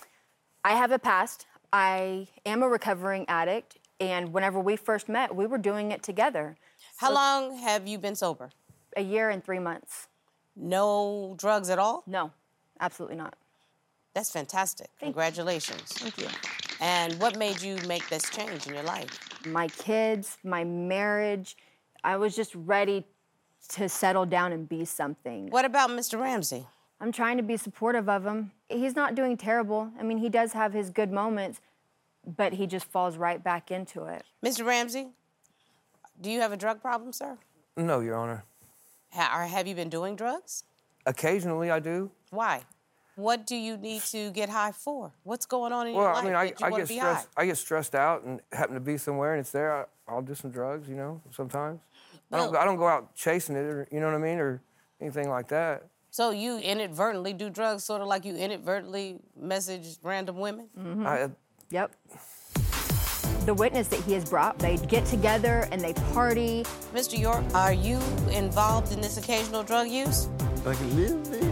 I 0.63 0.75
have 0.75 0.91
a 0.91 0.99
past. 0.99 1.47
I 1.73 2.27
am 2.45 2.61
a 2.61 2.69
recovering 2.69 3.25
addict, 3.27 3.79
and 3.99 4.31
whenever 4.31 4.59
we 4.59 4.75
first 4.75 5.09
met, 5.09 5.35
we 5.35 5.47
were 5.47 5.57
doing 5.57 5.91
it 5.91 6.03
together. 6.03 6.57
How 6.97 7.11
long 7.11 7.57
have 7.57 7.87
you 7.87 7.97
been 7.97 8.15
sober? 8.15 8.51
A 8.95 9.01
year 9.01 9.31
and 9.31 9.43
three 9.43 9.57
months. 9.57 10.09
No 10.55 11.33
drugs 11.39 11.71
at 11.71 11.79
all? 11.79 12.03
No, 12.05 12.31
absolutely 12.79 13.17
not. 13.17 13.33
That's 14.13 14.29
fantastic. 14.29 14.91
Congratulations. 14.99 15.81
Thank 15.81 16.19
you. 16.19 16.27
And 16.81 17.19
what 17.19 17.35
made 17.39 17.63
you 17.63 17.77
make 17.87 18.07
this 18.09 18.29
change 18.29 18.67
in 18.67 18.75
your 18.75 18.83
life? 18.83 19.17
My 19.47 19.69
kids, 19.69 20.37
my 20.43 20.63
marriage, 20.63 21.57
I 22.03 22.17
was 22.17 22.35
just 22.35 22.53
ready 22.53 23.07
to 23.69 23.89
settle 23.89 24.27
down 24.27 24.51
and 24.51 24.69
be 24.69 24.85
something. 24.85 25.49
What 25.49 25.65
about 25.65 25.89
Mr. 25.89 26.21
Ramsey? 26.21 26.67
I'm 27.01 27.11
trying 27.11 27.37
to 27.37 27.43
be 27.43 27.57
supportive 27.57 28.07
of 28.07 28.25
him. 28.25 28.51
He's 28.69 28.95
not 28.95 29.15
doing 29.15 29.35
terrible. 29.35 29.91
I 29.99 30.03
mean, 30.03 30.19
he 30.19 30.29
does 30.29 30.53
have 30.53 30.71
his 30.71 30.91
good 30.91 31.11
moments, 31.11 31.59
but 32.25 32.53
he 32.53 32.67
just 32.67 32.85
falls 32.85 33.17
right 33.17 33.43
back 33.43 33.71
into 33.71 34.05
it. 34.05 34.23
Mr. 34.45 34.63
Ramsey, 34.65 35.07
do 36.21 36.29
you 36.29 36.39
have 36.41 36.51
a 36.51 36.57
drug 36.57 36.79
problem, 36.79 37.11
sir? 37.11 37.37
No, 37.75 38.01
Your 38.01 38.15
Honor. 38.15 38.43
Ha- 39.13 39.31
or 39.35 39.47
have 39.47 39.65
you 39.67 39.73
been 39.73 39.89
doing 39.89 40.15
drugs? 40.15 40.63
Occasionally 41.07 41.71
I 41.71 41.79
do. 41.79 42.11
Why? 42.29 42.61
What 43.15 43.47
do 43.47 43.55
you 43.55 43.75
need 43.77 44.03
to 44.03 44.29
get 44.29 44.49
high 44.49 44.71
for? 44.71 45.11
What's 45.23 45.47
going 45.47 45.73
on 45.73 45.87
in 45.87 45.95
Well, 45.95 46.05
your 46.05 46.13
life 46.13 46.23
mean, 46.23 46.33
I, 46.35 46.45
that 46.45 46.59
you 46.59 46.65
I 46.67 46.69
get 46.69 46.87
stressed. 46.87 47.27
high? 47.35 47.41
I 47.41 47.45
get 47.47 47.57
stressed 47.57 47.95
out 47.95 48.23
and 48.23 48.41
happen 48.51 48.75
to 48.75 48.79
be 48.79 48.97
somewhere 48.97 49.33
and 49.33 49.41
it's 49.41 49.51
there. 49.51 49.73
I, 49.73 49.85
I'll 50.07 50.21
do 50.21 50.35
some 50.35 50.51
drugs, 50.51 50.87
you 50.87 50.95
know, 50.95 51.19
sometimes. 51.31 51.79
I 52.31 52.37
don't. 52.37 52.55
I 52.55 52.63
don't 52.63 52.77
go 52.77 52.87
out 52.87 53.13
chasing 53.13 53.55
it, 53.57 53.65
or 53.65 53.87
you 53.91 53.99
know 53.99 54.05
what 54.05 54.15
I 54.15 54.19
mean, 54.19 54.39
or 54.39 54.61
anything 55.01 55.29
like 55.29 55.49
that. 55.49 55.83
So 56.13 56.31
you 56.31 56.57
inadvertently 56.57 57.31
do 57.31 57.49
drugs, 57.49 57.85
sort 57.85 58.01
of 58.01 58.07
like 58.07 58.25
you 58.25 58.35
inadvertently 58.35 59.19
message 59.39 59.95
random 60.03 60.37
women? 60.39 60.67
Mm-hmm. 60.77 61.07
I, 61.07 61.21
uh, 61.21 61.27
Yep. 61.69 61.91
The 63.45 63.53
witness 63.53 63.87
that 63.87 64.01
he 64.01 64.11
has 64.13 64.25
brought, 64.25 64.59
they 64.59 64.75
get 64.75 65.05
together 65.05 65.69
and 65.71 65.79
they 65.81 65.93
party. 66.13 66.63
Mr. 66.93 67.17
York, 67.17 67.45
are 67.55 67.71
you 67.71 67.97
involved 68.29 68.91
in 68.91 68.99
this 68.99 69.15
occasional 69.17 69.63
drug 69.63 69.87
use? 69.87 70.27
Like 70.65 70.77
a 70.81 70.83
little 70.83 71.17
bit. 71.19 71.43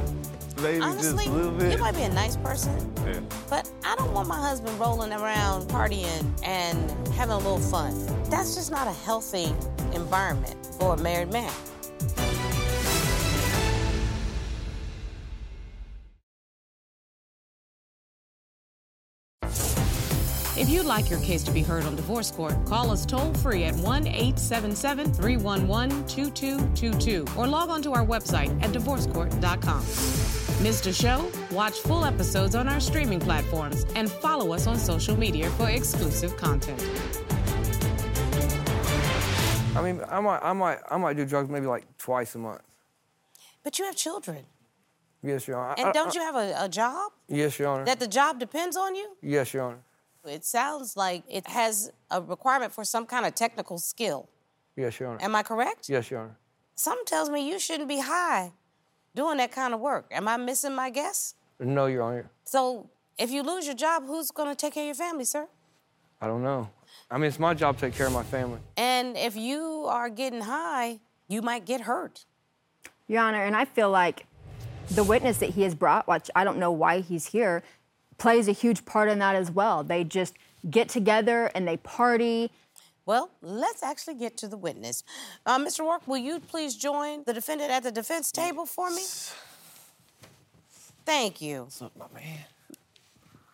Maybe 0.61 0.81
Honestly, 0.81 1.23
just 1.23 1.27
a 1.27 1.31
little 1.31 1.51
bit. 1.51 1.71
you 1.71 1.77
might 1.77 1.95
be 1.95 2.01
a 2.01 2.09
nice 2.09 2.35
person, 2.35 2.93
Yeah. 3.07 3.21
but 3.49 3.71
I 3.85 3.95
don't 3.95 4.11
want 4.13 4.27
my 4.27 4.35
husband 4.39 4.77
rolling 4.77 5.13
around 5.13 5.69
partying 5.69 6.25
and 6.43 6.91
having 7.13 7.31
a 7.33 7.37
little 7.37 7.57
fun. 7.59 7.95
That's 8.29 8.55
just 8.55 8.69
not 8.71 8.85
a 8.87 8.91
healthy 8.91 9.53
environment 9.93 10.57
for 10.77 10.95
a 10.95 10.97
married 10.97 11.31
man. 11.31 11.49
If 20.69 20.75
you'd 20.75 20.85
like 20.85 21.09
your 21.09 21.19
case 21.21 21.41
to 21.45 21.51
be 21.51 21.63
heard 21.63 21.83
on 21.85 21.95
divorce 21.95 22.29
court, 22.29 22.53
call 22.67 22.91
us 22.91 23.03
toll 23.03 23.33
free 23.33 23.63
at 23.63 23.73
1 23.77 24.05
877 24.05 25.11
311 25.15 26.05
2222 26.05 27.25
or 27.35 27.47
log 27.47 27.69
on 27.71 27.81
to 27.81 27.91
our 27.93 28.05
website 28.05 28.51
at 28.63 28.69
divorcecourt.com. 28.69 29.79
Missed 30.63 30.85
a 30.85 30.93
show? 30.93 31.27
Watch 31.51 31.79
full 31.79 32.05
episodes 32.05 32.53
on 32.53 32.67
our 32.67 32.79
streaming 32.79 33.19
platforms 33.19 33.83
and 33.95 34.11
follow 34.11 34.53
us 34.53 34.67
on 34.67 34.77
social 34.77 35.17
media 35.17 35.49
for 35.51 35.67
exclusive 35.71 36.37
content. 36.37 36.79
I 39.75 39.81
mean, 39.81 40.01
I 40.07 40.19
might, 40.19 40.39
I 40.43 40.53
might, 40.53 40.77
I 40.91 40.97
might 40.97 41.17
do 41.17 41.25
drugs 41.25 41.49
maybe 41.49 41.65
like 41.65 41.85
twice 41.97 42.35
a 42.35 42.37
month. 42.37 42.61
But 43.63 43.79
you 43.79 43.85
have 43.85 43.95
children. 43.95 44.45
Yes, 45.23 45.47
Your 45.47 45.57
Honor. 45.57 45.73
I- 45.79 45.81
And 45.81 45.89
I- 45.89 45.91
don't 45.93 46.09
I- 46.09 46.13
you 46.13 46.21
have 46.21 46.35
a, 46.35 46.65
a 46.65 46.69
job? 46.69 47.11
Yes, 47.27 47.57
Your 47.57 47.69
Honor. 47.69 47.85
That 47.85 47.99
the 47.99 48.07
job 48.07 48.37
depends 48.39 48.77
on 48.77 48.93
you? 48.93 49.17
yes, 49.23 49.51
Your 49.51 49.63
Honor. 49.63 49.79
It 50.25 50.45
sounds 50.45 50.97
like 50.97 51.23
it 51.29 51.47
has 51.47 51.91
a 52.11 52.21
requirement 52.21 52.73
for 52.73 52.83
some 52.83 53.05
kind 53.05 53.25
of 53.25 53.35
technical 53.35 53.77
skill. 53.77 54.29
Yes, 54.75 54.99
Your 54.99 55.09
Honor. 55.09 55.19
Am 55.21 55.35
I 55.35 55.43
correct? 55.43 55.89
yes, 55.89 56.11
Your 56.11 56.21
Honor. 56.21 56.37
Something 56.75 57.05
tells 57.05 57.29
me 57.29 57.47
you 57.47 57.59
shouldn't 57.59 57.89
be 57.89 57.99
high 57.99 58.51
doing 59.15 59.37
that 59.37 59.51
kind 59.51 59.73
of 59.73 59.79
work. 59.79 60.07
Am 60.11 60.27
I 60.27 60.37
missing 60.37 60.75
my 60.75 60.89
guess? 60.89 61.35
No, 61.59 61.87
Your 61.87 62.03
Honor. 62.03 62.29
So 62.45 62.89
if 63.17 63.31
you 63.31 63.43
lose 63.43 63.65
your 63.65 63.75
job, 63.75 64.05
who's 64.07 64.31
going 64.31 64.49
to 64.49 64.55
take 64.55 64.73
care 64.73 64.83
of 64.83 64.87
your 64.87 64.95
family, 64.95 65.25
sir? 65.25 65.47
I 66.21 66.27
don't 66.27 66.43
know. 66.43 66.69
I 67.09 67.17
mean, 67.17 67.25
it's 67.25 67.39
my 67.39 67.53
job 67.53 67.75
to 67.77 67.81
take 67.81 67.95
care 67.95 68.07
of 68.07 68.13
my 68.13 68.23
family. 68.23 68.59
And 68.77 69.17
if 69.17 69.35
you 69.35 69.85
are 69.87 70.09
getting 70.09 70.41
high, 70.41 70.99
you 71.27 71.41
might 71.41 71.65
get 71.65 71.81
hurt. 71.81 72.25
Your 73.07 73.21
Honor, 73.21 73.43
and 73.43 73.55
I 73.55 73.65
feel 73.65 73.89
like 73.89 74.25
the 74.91 75.03
witness 75.03 75.37
that 75.37 75.51
he 75.51 75.63
has 75.63 75.75
brought, 75.75 76.07
which 76.07 76.29
I 76.35 76.43
don't 76.43 76.57
know 76.57 76.71
why 76.71 76.99
he's 77.01 77.27
here, 77.27 77.63
plays 78.19 78.47
a 78.47 78.51
huge 78.51 78.85
part 78.85 79.09
in 79.09 79.19
that 79.19 79.35
as 79.35 79.49
well. 79.49 79.83
They 79.83 80.03
just 80.03 80.35
get 80.69 80.89
together 80.89 81.51
and 81.55 81.67
they 81.67 81.77
party. 81.77 82.51
Well, 83.05 83.31
let's 83.41 83.81
actually 83.81 84.15
get 84.15 84.37
to 84.37 84.47
the 84.47 84.57
witness. 84.57 85.03
Uh, 85.45 85.57
Mr. 85.57 85.79
York, 85.79 86.07
will 86.07 86.17
you 86.17 86.39
please 86.39 86.75
join 86.75 87.23
the 87.25 87.33
defendant 87.33 87.71
at 87.71 87.81
the 87.81 87.91
defense 87.91 88.31
table 88.31 88.65
for 88.67 88.91
me? 88.91 89.03
Thank 91.05 91.41
you. 91.41 91.63
What's 91.63 91.81
up, 91.81 91.91
my 91.97 92.05
man? 92.13 92.45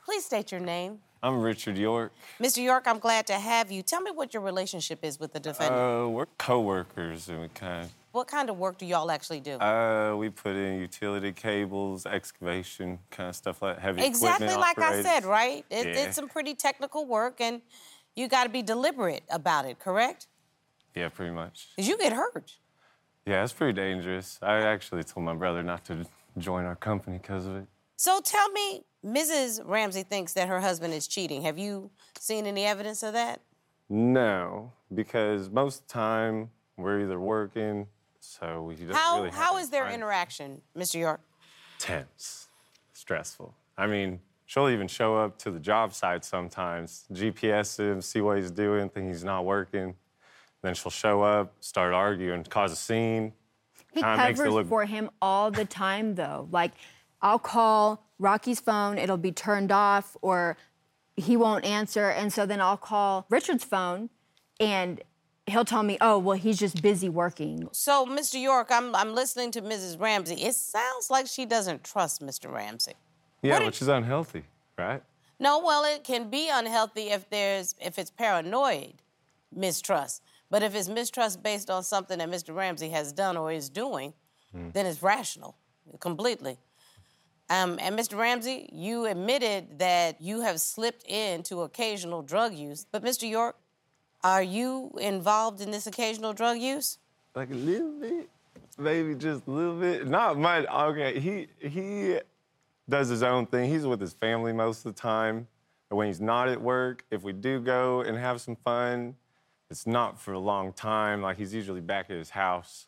Please 0.04 0.26
state 0.26 0.52
your 0.52 0.60
name. 0.60 1.00
I'm 1.24 1.42
Richard 1.42 1.78
York. 1.78 2.12
Mr. 2.40 2.62
York, 2.62 2.84
I'm 2.86 3.00
glad 3.00 3.26
to 3.28 3.34
have 3.34 3.72
you. 3.72 3.82
Tell 3.82 4.02
me 4.02 4.12
what 4.12 4.34
your 4.34 4.44
relationship 4.44 5.04
is 5.04 5.20
with 5.20 5.34
the 5.34 5.40
defendant. 5.40 5.82
Uh, 5.82 6.10
we're 6.10 6.28
co-workers, 6.38 7.30
and 7.30 7.42
we 7.42 7.48
kind 7.48 7.90
what 8.16 8.28
kind 8.28 8.50
of 8.50 8.58
work 8.58 8.78
do 8.78 8.86
y'all 8.86 9.12
actually 9.12 9.42
do? 9.42 9.58
uh, 9.60 10.16
we 10.18 10.30
put 10.30 10.56
in 10.56 10.80
utility 10.80 11.32
cables, 11.32 12.06
excavation, 12.06 12.98
kind 13.12 13.30
of 13.30 13.36
stuff 13.36 13.62
like 13.62 13.78
heavy 13.78 14.04
exactly 14.04 14.48
equipment 14.48 14.62
like 14.62 14.80
I 14.80 15.02
said, 15.04 15.26
right? 15.26 15.66
It, 15.70 15.86
Yeah. 15.86 16.06
It's 16.06 16.16
some 16.16 16.30
pretty 16.30 16.56
technical 16.56 17.06
work, 17.06 17.42
and 17.42 17.62
you 18.16 18.28
got 18.28 18.46
to 18.46 18.50
be 18.50 18.62
deliberate 18.62 19.24
about 19.30 19.66
it, 19.66 19.80
correct? 19.80 20.28
Yeah, 20.96 21.10
pretty 21.10 21.34
much. 21.34 21.68
Because 21.76 21.90
you 21.90 21.98
get 21.98 22.14
hurt. 22.14 22.54
Yeah, 23.26 23.44
it's 23.44 23.54
pretty 23.54 23.74
dangerous. 23.74 24.40
I 24.42 24.60
actually 24.60 25.04
told 25.04 25.26
my 25.26 25.34
brother 25.36 25.62
not 25.62 25.84
to 25.86 26.06
join 26.38 26.64
our 26.64 26.76
company 26.76 27.18
because 27.18 27.46
of 27.46 27.58
it. 27.58 27.66
So 27.98 28.22
tell 28.22 28.50
me, 28.52 28.86
Mrs. 29.06 29.62
Ramsey 29.66 30.04
thinks 30.04 30.34
that 30.34 30.48
her 30.48 30.62
husband 30.62 30.94
is 30.94 31.08
cheating. 31.08 31.42
Have 31.42 31.58
you 31.58 31.92
seen 32.20 32.46
any 32.46 32.66
evidence 32.66 33.04
of 33.04 33.14
that? 33.14 33.42
No, 33.90 34.72
because 34.94 35.50
most 35.50 35.82
of 35.82 35.88
the 35.88 35.94
time 35.94 36.50
we're 36.78 37.02
either 37.02 37.20
working, 37.20 37.88
so 38.26 38.64
we 38.64 38.76
don't 38.76 38.92
How 38.94 39.18
really 39.18 39.30
have 39.30 39.38
how 39.40 39.54
any 39.56 39.64
is 39.64 39.70
their 39.70 39.86
time. 39.86 39.94
interaction, 39.94 40.62
Mr. 40.78 40.96
York? 41.00 41.22
tense, 41.78 42.48
stressful. 42.94 43.54
I 43.78 43.88
mean, 43.88 44.20
she'll 44.46 44.70
even 44.70 44.88
show 44.88 45.18
up 45.18 45.38
to 45.40 45.52
the 45.52 45.60
job 45.60 45.94
site 45.94 46.24
sometimes, 46.24 47.06
GPS 47.12 47.78
him, 47.80 48.02
see 48.02 48.22
what 48.22 48.38
he's 48.38 48.52
doing, 48.52 48.90
think 48.90 49.08
he's 49.08 49.24
not 49.24 49.46
working. 49.46 49.96
Then 50.62 50.74
she'll 50.74 50.92
show 50.92 51.22
up, 51.22 51.54
start 51.60 51.94
arguing, 51.94 52.44
cause 52.46 52.72
a 52.72 52.76
scene. 52.76 53.34
He 53.92 54.02
Kinda 54.02 54.18
makes 54.18 54.40
it 54.40 54.44
covers 54.44 54.54
look- 54.54 54.68
for 54.68 54.86
him 54.86 55.10
all 55.22 55.52
the 55.52 55.66
time, 55.66 56.16
though. 56.16 56.48
Like, 56.52 56.72
I'll 57.22 57.40
call 57.40 58.04
Rocky's 58.20 58.60
phone, 58.60 58.98
it'll 58.98 59.18
be 59.18 59.32
turned 59.32 59.72
off, 59.72 60.16
or 60.22 60.58
he 61.18 61.38
won't 61.38 61.66
answer. 61.66 62.10
And 62.10 62.32
so 62.34 62.46
then 62.46 62.62
I'll 62.62 62.78
call 62.78 63.26
Richard's 63.30 63.64
phone, 63.66 64.10
and 64.60 65.02
he'll 65.48 65.66
tell 65.66 65.84
me, 65.84 65.98
oh, 66.02 66.18
well, 66.18 66.38
he's 66.38 66.58
just 66.58 66.82
busy 66.82 67.10
working. 67.10 67.68
So, 67.72 68.06
Mr. 68.06 68.42
York, 68.42 68.68
I'm 68.72 68.96
I'm 68.96 69.14
listening 69.14 69.52
to 69.52 69.62
Mrs. 69.62 70.00
Ramsey. 70.00 70.36
It 70.36 70.56
sounds 70.56 71.10
like 71.10 71.28
she 71.28 71.46
doesn't 71.46 71.84
trust 71.84 72.22
Mr. 72.22 72.52
Ramsey. 72.52 72.94
Yeah, 73.42 73.54
What 73.54 73.60
did- 73.60 73.66
which 73.68 73.82
is 73.82 73.88
unhealthy, 73.88 74.44
right? 74.78 75.04
No, 75.40 75.60
well, 75.60 75.84
it 75.84 76.04
can 76.04 76.30
be 76.30 76.50
unhealthy 76.50 77.10
if 77.12 77.30
there's 77.30 77.76
if 77.80 78.00
it's 78.00 78.10
paranoid 78.12 78.94
mistrust. 79.54 80.22
But 80.50 80.64
if 80.64 80.74
it's 80.76 80.88
mistrust 80.88 81.44
based 81.44 81.70
on 81.70 81.84
something 81.84 82.20
that 82.20 82.30
Mr. 82.30 82.56
Ramsey 82.56 82.90
has 82.90 83.12
done 83.12 83.36
or 83.36 83.52
is 83.52 83.70
doing, 83.70 84.14
then 84.54 84.86
it's 84.86 85.04
rational 85.04 85.58
completely. 86.00 86.58
Um, 87.50 87.78
and 87.82 87.98
Mr. 88.00 88.18
Ramsey, 88.18 88.70
you 88.72 89.06
admitted 89.06 89.80
that 89.80 90.22
you 90.22 90.42
have 90.42 90.62
slipped 90.62 91.04
into 91.04 91.62
occasional 91.64 92.22
drug 92.22 92.54
use. 92.54 92.86
But 92.90 93.04
Mr. 93.04 93.30
York, 93.30 93.58
are 94.26 94.42
you 94.42 94.92
involved 95.00 95.62
in 95.62 95.70
this 95.70 95.86
occasional 95.86 96.34
drug 96.34 96.58
use? 96.58 96.98
Like 97.36 97.52
a 97.52 97.54
little 97.54 97.92
bit, 98.00 98.28
maybe 98.76 99.14
just 99.14 99.46
a 99.46 99.52
little 99.52 99.80
bit. 99.80 100.08
Not 100.08 100.40
much. 100.40 100.66
Okay, 100.66 101.20
he 101.20 101.48
he 101.60 102.20
does 102.90 103.08
his 103.08 103.22
own 103.22 103.46
thing. 103.46 103.70
He's 103.70 103.86
with 103.86 104.02
his 104.02 104.14
family 104.14 104.52
most 104.52 104.86
of 104.86 104.96
the 104.96 105.00
time. 105.00 105.48
And 105.92 105.98
when 105.98 106.08
he's 106.08 106.20
not 106.20 106.50
at 106.50 106.60
work, 106.60 107.06
if 107.12 107.22
we 107.22 107.34
do 107.34 107.60
go 107.60 108.02
and 108.02 108.18
have 108.18 108.42
some 108.42 108.56
fun, 108.56 109.16
it's 109.70 109.86
not 109.86 110.20
for 110.20 110.34
a 110.34 110.40
long 110.40 110.74
time. 110.74 111.22
Like 111.22 111.38
he's 111.38 111.54
usually 111.54 111.82
back 111.82 112.10
at 112.10 112.18
his 112.18 112.32
house 112.32 112.88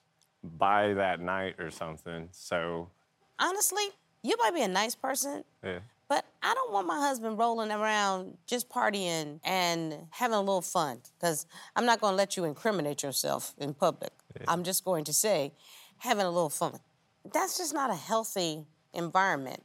by 0.58 0.94
that 0.94 1.20
night 1.20 1.60
or 1.60 1.70
something. 1.70 2.30
So 2.32 2.90
Honestly, 3.40 3.90
you 4.24 4.36
might 4.40 4.56
be 4.56 4.64
a 4.64 4.68
nice 4.68 4.96
person, 4.96 5.44
yeah. 5.64 5.80
But 6.10 6.26
I 6.42 6.54
don't 6.54 6.72
want 6.72 6.88
my 6.88 7.00
husband 7.00 7.38
rolling 7.38 7.72
around 7.72 8.38
just 8.46 8.70
partying 8.70 9.40
and 9.44 10.08
having 10.12 10.36
a 10.36 10.40
little 10.40 10.62
fun 10.62 11.02
because 11.20 11.46
I'm 11.76 11.86
not 11.86 12.00
going 12.00 12.14
to 12.14 12.16
let 12.16 12.38
you 12.38 12.46
incriminate 12.46 13.04
yourself 13.04 13.54
in 13.58 13.74
public. 13.74 14.14
I'm 14.48 14.64
just 14.64 14.86
going 14.86 15.04
to 15.06 15.14
say 15.14 15.54
having 15.98 16.26
a 16.26 16.32
little 16.32 16.50
fun. 16.50 16.80
That's 17.34 17.58
just 17.58 17.74
not 17.74 17.90
a 17.90 17.96
healthy 17.96 18.66
environment 18.94 19.64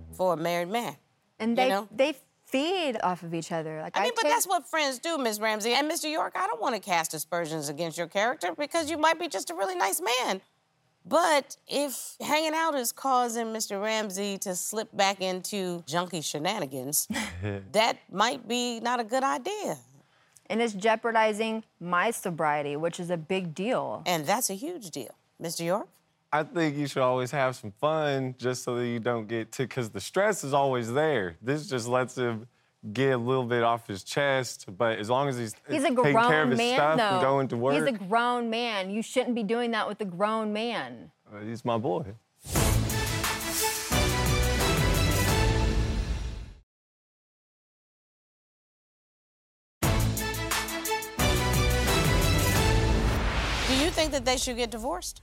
mm-hmm. 0.00 0.14
for 0.14 0.34
a 0.34 0.36
married 0.36 0.68
man. 0.68 0.96
And 1.40 1.58
they 1.58 1.68
know? 1.68 1.88
they 1.90 2.14
feed 2.46 2.96
off 3.02 3.24
of 3.24 3.34
each 3.34 3.50
other. 3.50 3.80
Like 3.80 3.98
I 3.98 4.02
mean, 4.02 4.12
but 4.14 4.22
take- 4.22 4.30
that's 4.30 4.46
what 4.46 4.68
friends 4.68 5.00
do, 5.00 5.18
Miss 5.18 5.40
Ramsey. 5.40 5.72
And 5.72 5.90
Mr. 5.90 6.10
York, 6.10 6.34
I 6.36 6.46
don't 6.46 6.60
want 6.60 6.76
to 6.76 6.80
cast 6.80 7.14
aspersions 7.14 7.68
against 7.68 7.98
your 7.98 8.06
character 8.06 8.54
because 8.56 8.90
you 8.90 8.98
might 8.98 9.18
be 9.18 9.26
just 9.26 9.50
a 9.50 9.54
really 9.54 9.74
nice 9.74 10.00
man. 10.00 10.40
But 11.06 11.56
if 11.68 12.16
hanging 12.20 12.54
out 12.54 12.74
is 12.74 12.90
causing 12.90 13.46
Mr. 13.46 13.80
Ramsey 13.82 14.38
to 14.38 14.54
slip 14.54 14.88
back 14.96 15.20
into 15.20 15.82
junkie 15.86 16.22
shenanigans, 16.22 17.08
that 17.72 17.98
might 18.10 18.48
be 18.48 18.80
not 18.80 19.00
a 19.00 19.04
good 19.04 19.22
idea. 19.22 19.76
and 20.48 20.60
it's 20.62 20.72
jeopardizing 20.74 21.62
my 21.80 22.10
sobriety, 22.10 22.76
which 22.76 22.98
is 23.00 23.10
a 23.10 23.16
big 23.16 23.54
deal. 23.54 24.02
And 24.06 24.24
that's 24.26 24.48
a 24.50 24.54
huge 24.54 24.90
deal. 24.90 25.14
Mr. 25.42 25.64
York? 25.64 25.88
I 26.32 26.42
think 26.42 26.76
you 26.76 26.86
should 26.86 27.02
always 27.02 27.30
have 27.30 27.54
some 27.54 27.70
fun 27.72 28.34
just 28.38 28.64
so 28.64 28.74
that 28.76 28.86
you 28.86 28.98
don't 28.98 29.28
get 29.28 29.52
to, 29.52 29.62
because 29.62 29.90
the 29.90 30.00
stress 30.00 30.42
is 30.42 30.52
always 30.52 30.92
there. 30.92 31.36
This 31.40 31.68
just 31.68 31.86
lets 31.86 32.16
him 32.16 32.48
get 32.92 33.12
a 33.12 33.16
little 33.18 33.44
bit 33.44 33.62
off 33.62 33.86
his 33.86 34.02
chest, 34.04 34.66
but 34.76 34.98
as 34.98 35.08
long 35.08 35.28
as 35.28 35.38
he's, 35.38 35.54
He's 35.68 35.82
a 35.84 35.88
taking 35.88 36.02
care 36.02 36.22
of 36.22 36.28
grown 36.28 36.50
his 36.50 36.58
man, 36.58 36.74
stuff 36.76 36.96
though. 36.98 37.08
and 37.16 37.20
going 37.22 37.48
to 37.48 37.56
work, 37.56 37.74
He's 37.74 37.94
a 37.94 37.98
grown 38.06 38.50
man. 38.50 38.90
You 38.90 39.02
shouldn't 39.02 39.34
be 39.34 39.42
doing 39.42 39.70
that 39.72 39.88
with 39.88 40.00
a 40.00 40.04
grown 40.04 40.52
man. 40.52 41.10
uh, 41.34 41.40
he's 41.40 41.64
my 41.64 41.78
boy. 41.78 42.04
Do 53.68 53.74
you 53.82 53.90
think 53.90 54.12
that 54.12 54.24
they 54.24 54.36
should 54.36 54.56
get 54.56 54.70
divorced? 54.70 55.22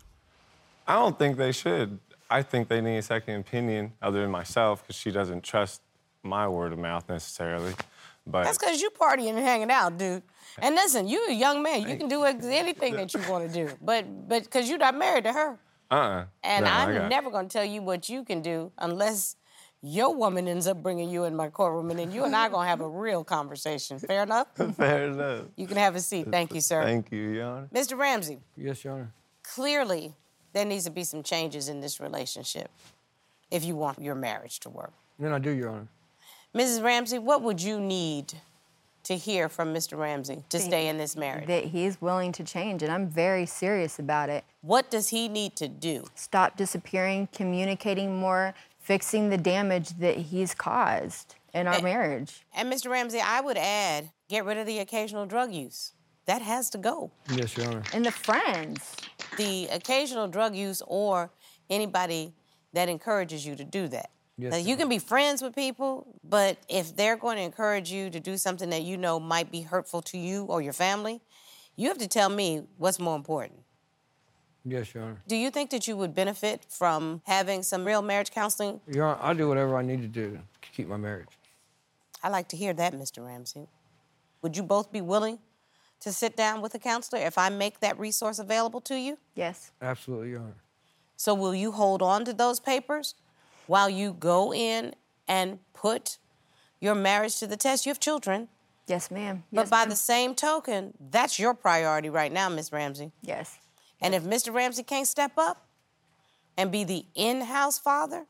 I 0.87 0.95
don't 0.95 1.17
think 1.17 1.37
they 1.37 1.51
should. 1.51 1.99
I 2.29 2.41
think 2.41 2.67
they 2.67 2.81
need 2.81 2.97
a 2.97 3.01
second 3.01 3.35
opinion 3.35 3.93
other 4.01 4.21
than 4.21 4.31
myself 4.31 4.81
because 4.81 4.95
she 4.95 5.11
doesn't 5.11 5.43
trust 5.43 5.81
my 6.23 6.47
word 6.47 6.73
of 6.73 6.79
mouth 6.79 7.07
necessarily. 7.09 7.73
But 8.27 8.43
That's 8.43 8.57
because 8.57 8.81
you 8.81 8.89
partying 8.91 9.29
and 9.29 9.39
hanging 9.39 9.71
out, 9.71 9.97
dude. 9.97 10.21
And 10.61 10.75
listen, 10.75 11.07
you 11.07 11.25
a 11.27 11.33
young 11.33 11.63
man. 11.63 11.87
You 11.89 11.97
can 11.97 12.07
do 12.07 12.23
anything 12.23 12.95
that 12.95 13.13
you 13.13 13.19
want 13.29 13.47
to 13.47 13.53
do. 13.53 13.73
But 13.81 14.27
but 14.27 14.43
because 14.43 14.69
you're 14.69 14.77
not 14.77 14.95
married 14.97 15.23
to 15.23 15.33
her. 15.33 15.57
uh-uh. 15.89 16.25
And 16.43 16.65
No, 16.65 16.71
I 16.71 16.83
I'm 16.83 16.93
got- 16.95 17.09
never 17.09 17.31
going 17.31 17.47
to 17.47 17.53
tell 17.53 17.65
you 17.65 17.81
what 17.81 18.09
you 18.09 18.23
can 18.23 18.41
do 18.41 18.71
unless 18.77 19.35
your 19.81 20.13
woman 20.13 20.47
ends 20.47 20.67
up 20.67 20.83
bringing 20.83 21.09
you 21.09 21.23
in 21.23 21.35
my 21.35 21.49
courtroom, 21.49 21.89
and 21.89 21.97
then 21.97 22.11
you 22.11 22.23
and 22.23 22.35
I 22.35 22.45
are 22.45 22.49
going 22.51 22.65
to 22.65 22.69
have 22.69 22.81
a 22.81 22.87
real 22.87 23.23
conversation. 23.23 23.97
Fair 23.97 24.21
enough? 24.21 24.47
Fair 24.77 25.07
enough. 25.07 25.45
You 25.55 25.65
can 25.65 25.77
have 25.77 25.95
a 25.95 25.99
seat. 25.99 26.27
Thank 26.29 26.53
you, 26.53 26.61
sir. 26.61 26.83
Thank 26.83 27.11
you, 27.11 27.17
Your 27.31 27.45
Honor. 27.47 27.69
Mr. 27.73 27.97
Ramsey, 27.97 28.37
Yes, 28.55 28.83
Your 28.83 28.93
Honor. 28.93 29.11
clearly 29.41 30.13
there 30.53 30.65
needs 30.65 30.83
to 30.85 30.91
be 30.91 31.03
some 31.03 31.23
changes 31.23 31.67
in 31.67 31.81
this 31.81 31.99
relationship 31.99 32.69
if 33.49 33.63
you 33.65 33.75
want 33.75 33.99
your 33.99 34.13
marriage 34.13 34.59
to 34.59 34.69
work. 34.69 34.93
Then 35.17 35.31
I 35.33 35.39
do, 35.39 35.49
Your 35.49 35.69
Honor. 35.69 35.87
Mrs. 36.55 36.83
Ramsey, 36.83 37.17
what 37.17 37.41
would 37.41 37.61
you 37.61 37.79
need 37.79 38.33
to 39.03 39.15
hear 39.15 39.47
from 39.49 39.73
Mr. 39.73 39.97
Ramsey 39.97 40.43
to 40.49 40.59
stay 40.59 40.87
in 40.89 40.97
this 40.97 41.15
marriage? 41.15 41.47
That 41.47 41.65
he's 41.65 42.01
willing 42.01 42.31
to 42.33 42.43
change, 42.43 42.83
and 42.83 42.91
I'm 42.91 43.07
very 43.07 43.45
serious 43.45 43.99
about 43.99 44.29
it. 44.29 44.43
What 44.61 44.91
does 44.91 45.09
he 45.09 45.29
need 45.29 45.55
to 45.57 45.67
do? 45.69 46.05
Stop 46.15 46.57
disappearing, 46.57 47.29
communicating 47.31 48.19
more, 48.19 48.53
fixing 48.79 49.29
the 49.29 49.37
damage 49.37 49.89
that 49.99 50.17
he's 50.17 50.53
caused 50.53 51.35
in 51.53 51.67
our 51.67 51.75
Eh. 51.75 51.81
marriage. 51.81 52.45
And 52.53 52.71
Mr. 52.71 52.89
Ramsey, 52.91 53.21
I 53.21 53.39
would 53.39 53.57
add, 53.57 54.11
get 54.27 54.43
rid 54.43 54.57
of 54.57 54.65
the 54.65 54.79
occasional 54.79 55.25
drug 55.25 55.53
use. 55.53 55.93
That 56.25 56.41
has 56.41 56.69
to 56.71 56.77
go. 56.77 57.11
Yes, 57.33 57.55
Your 57.57 57.67
Honor. 57.67 57.83
And 57.93 58.05
the 58.05 58.11
friends. 58.11 58.95
The 59.37 59.67
occasional 59.71 60.27
drug 60.27 60.55
use 60.55 60.81
or 60.85 61.31
anybody 61.69 62.33
that 62.73 62.89
encourages 62.89 63.45
you 63.45 63.55
to 63.55 63.63
do 63.63 63.87
that. 63.87 64.09
Yes, 64.41 64.53
Now, 64.53 64.57
you 64.57 64.75
can 64.75 64.89
be 64.89 64.97
friends 64.97 65.43
with 65.43 65.53
people, 65.53 66.07
but 66.23 66.57
if 66.67 66.95
they're 66.95 67.15
going 67.15 67.37
to 67.37 67.43
encourage 67.43 67.91
you 67.91 68.09
to 68.09 68.19
do 68.19 68.37
something 68.37 68.71
that 68.71 68.81
you 68.81 68.97
know 68.97 69.19
might 69.19 69.51
be 69.51 69.61
hurtful 69.61 70.01
to 70.01 70.17
you 70.17 70.45
or 70.45 70.63
your 70.63 70.73
family, 70.73 71.21
you 71.75 71.89
have 71.89 71.99
to 71.99 72.07
tell 72.07 72.27
me 72.27 72.63
what's 72.79 72.99
more 72.99 73.15
important. 73.15 73.59
Yes, 74.65 74.95
Your 74.95 75.03
Honor. 75.03 75.21
Do 75.27 75.35
you 75.35 75.51
think 75.51 75.69
that 75.69 75.87
you 75.87 75.95
would 75.95 76.15
benefit 76.15 76.65
from 76.67 77.21
having 77.25 77.61
some 77.61 77.85
real 77.85 78.01
marriage 78.01 78.31
counseling? 78.31 78.81
Your 78.87 79.05
Honor, 79.05 79.19
I'll 79.21 79.35
do 79.35 79.47
whatever 79.47 79.77
I 79.77 79.83
need 79.83 80.01
to 80.01 80.07
do 80.07 80.31
to 80.31 80.69
keep 80.71 80.87
my 80.87 80.97
marriage. 80.97 81.27
I 82.23 82.29
like 82.29 82.47
to 82.47 82.57
hear 82.57 82.73
that, 82.73 82.95
Mr. 82.95 83.23
Ramsey. 83.23 83.67
Would 84.41 84.57
you 84.57 84.63
both 84.63 84.91
be 84.91 85.01
willing 85.01 85.37
to 85.99 86.11
sit 86.11 86.35
down 86.35 86.61
with 86.61 86.73
a 86.73 86.79
counselor 86.79 87.21
if 87.21 87.37
I 87.37 87.49
make 87.49 87.79
that 87.81 87.99
resource 87.99 88.39
available 88.39 88.81
to 88.81 88.95
you? 88.97 89.19
Yes. 89.35 89.71
Absolutely, 89.83 90.31
Your 90.31 90.39
Honor. 90.39 90.55
So 91.15 91.35
will 91.35 91.53
you 91.53 91.73
hold 91.73 92.01
on 92.01 92.25
to 92.25 92.33
those 92.33 92.59
papers 92.59 93.13
while 93.67 93.89
you 93.89 94.13
go 94.13 94.53
in 94.53 94.93
and 95.27 95.59
put 95.73 96.17
your 96.79 96.95
marriage 96.95 97.37
to 97.39 97.47
the 97.47 97.57
test? 97.57 97.85
You 97.85 97.89
have 97.91 97.99
children, 97.99 98.47
Yes, 98.87 99.09
ma'am. 99.11 99.43
but 99.51 99.61
Yes, 99.61 99.69
by 99.69 99.79
ma'am. 99.81 99.89
the 99.89 99.95
same 99.95 100.35
token, 100.35 100.93
that's 101.11 101.39
your 101.39 101.53
priority 101.53 102.09
right 102.09 102.31
now, 102.31 102.49
Miss 102.49 102.71
Ramsey. 102.71 103.11
Yes. 103.21 103.57
And 104.01 104.15
if 104.15 104.23
Mr. 104.23 104.53
Ramsey 104.53 104.83
can't 104.83 105.07
step 105.07 105.33
up 105.37 105.65
and 106.57 106.71
be 106.71 106.83
the 106.83 107.05
in-house 107.15 107.77
father, 107.79 108.25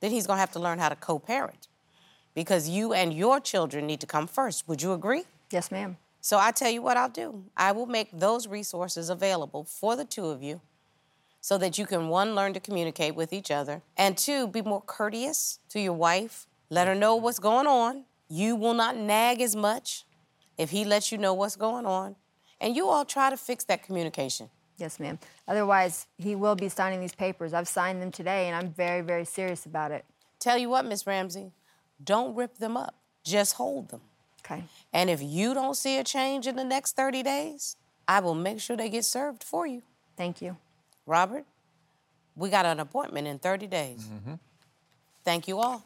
then 0.00 0.10
he's 0.10 0.26
going 0.26 0.36
to 0.36 0.40
have 0.40 0.52
to 0.52 0.58
learn 0.58 0.78
how 0.78 0.88
to 0.88 0.96
co-parent 0.96 1.68
because 2.34 2.68
you 2.68 2.92
and 2.92 3.14
your 3.14 3.38
children 3.40 3.86
need 3.86 4.00
to 4.00 4.06
come 4.06 4.26
first. 4.26 4.66
Would 4.68 4.82
you 4.82 4.92
agree? 4.92 5.22
Yes, 5.50 5.70
ma'am. 5.70 5.96
So 6.20 6.38
I 6.38 6.50
tell 6.50 6.70
you 6.70 6.82
what 6.82 6.96
I'll 6.96 7.08
do. 7.08 7.44
I 7.56 7.70
will 7.72 7.86
make 7.86 8.08
those 8.12 8.48
resources 8.48 9.08
available 9.08 9.62
for 9.64 9.94
the 9.94 10.04
two 10.04 10.26
of 10.26 10.42
you 10.42 10.60
so 11.44 11.58
that 11.58 11.76
you 11.76 11.84
can 11.84 12.08
one 12.08 12.34
learn 12.34 12.54
to 12.54 12.58
communicate 12.58 13.14
with 13.14 13.30
each 13.30 13.50
other 13.50 13.82
and 13.98 14.16
two 14.16 14.48
be 14.48 14.62
more 14.62 14.80
courteous 14.80 15.58
to 15.68 15.78
your 15.78 15.92
wife. 15.92 16.46
Let 16.70 16.88
her 16.88 16.94
know 16.94 17.16
what's 17.16 17.38
going 17.38 17.66
on. 17.66 18.04
You 18.30 18.56
will 18.56 18.72
not 18.72 18.96
nag 18.96 19.42
as 19.42 19.54
much 19.54 20.06
if 20.56 20.70
he 20.70 20.86
lets 20.86 21.12
you 21.12 21.18
know 21.18 21.34
what's 21.34 21.56
going 21.56 21.84
on. 21.84 22.16
And 22.62 22.74
you 22.74 22.88
all 22.88 23.04
try 23.04 23.28
to 23.28 23.36
fix 23.36 23.62
that 23.64 23.82
communication. 23.82 24.48
Yes, 24.78 24.98
ma'am. 24.98 25.18
Otherwise, 25.46 26.06
he 26.16 26.34
will 26.34 26.54
be 26.54 26.70
signing 26.70 26.98
these 26.98 27.14
papers. 27.14 27.52
I've 27.52 27.68
signed 27.68 28.00
them 28.00 28.10
today, 28.10 28.46
and 28.46 28.56
I'm 28.56 28.72
very, 28.72 29.02
very 29.02 29.26
serious 29.26 29.66
about 29.66 29.92
it. 29.92 30.06
Tell 30.40 30.56
you 30.56 30.70
what, 30.70 30.86
Miss 30.86 31.06
Ramsey, 31.06 31.52
don't 32.02 32.34
rip 32.34 32.56
them 32.56 32.74
up. 32.74 32.94
Just 33.22 33.56
hold 33.56 33.90
them. 33.90 34.00
Okay. 34.42 34.64
And 34.94 35.10
if 35.10 35.20
you 35.22 35.52
don't 35.52 35.76
see 35.76 35.98
a 35.98 36.04
change 36.04 36.46
in 36.46 36.56
the 36.56 36.64
next 36.64 36.96
30 36.96 37.22
days, 37.22 37.76
I 38.08 38.20
will 38.20 38.34
make 38.34 38.60
sure 38.60 38.78
they 38.78 38.88
get 38.88 39.04
served 39.04 39.44
for 39.44 39.66
you. 39.66 39.82
Thank 40.16 40.40
you. 40.40 40.56
Robert, 41.06 41.44
we 42.34 42.48
got 42.50 42.64
an 42.66 42.80
appointment 42.80 43.26
in 43.26 43.38
30 43.38 43.66
days. 43.66 44.08
Thank 45.24 45.48
you 45.48 45.58
all. 45.58 45.84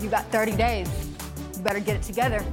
You 0.00 0.10
got 0.10 0.30
30 0.30 0.52
days. 0.56 0.88
You 1.56 1.62
better 1.62 1.80
get 1.80 1.96
it 1.96 2.02
together. 2.02 2.44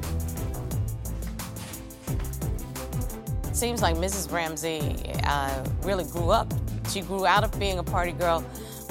Seems 3.53 3.81
like 3.81 3.95
Mrs. 3.95 4.31
Ramsey 4.31 4.97
uh, 5.25 5.63
really 5.83 6.03
grew 6.05 6.31
up. 6.31 6.51
She 6.89 7.01
grew 7.01 7.25
out 7.25 7.43
of 7.43 7.57
being 7.59 7.77
a 7.79 7.83
party 7.83 8.11
girl 8.11 8.41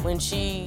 when 0.02 0.18
she 0.18 0.66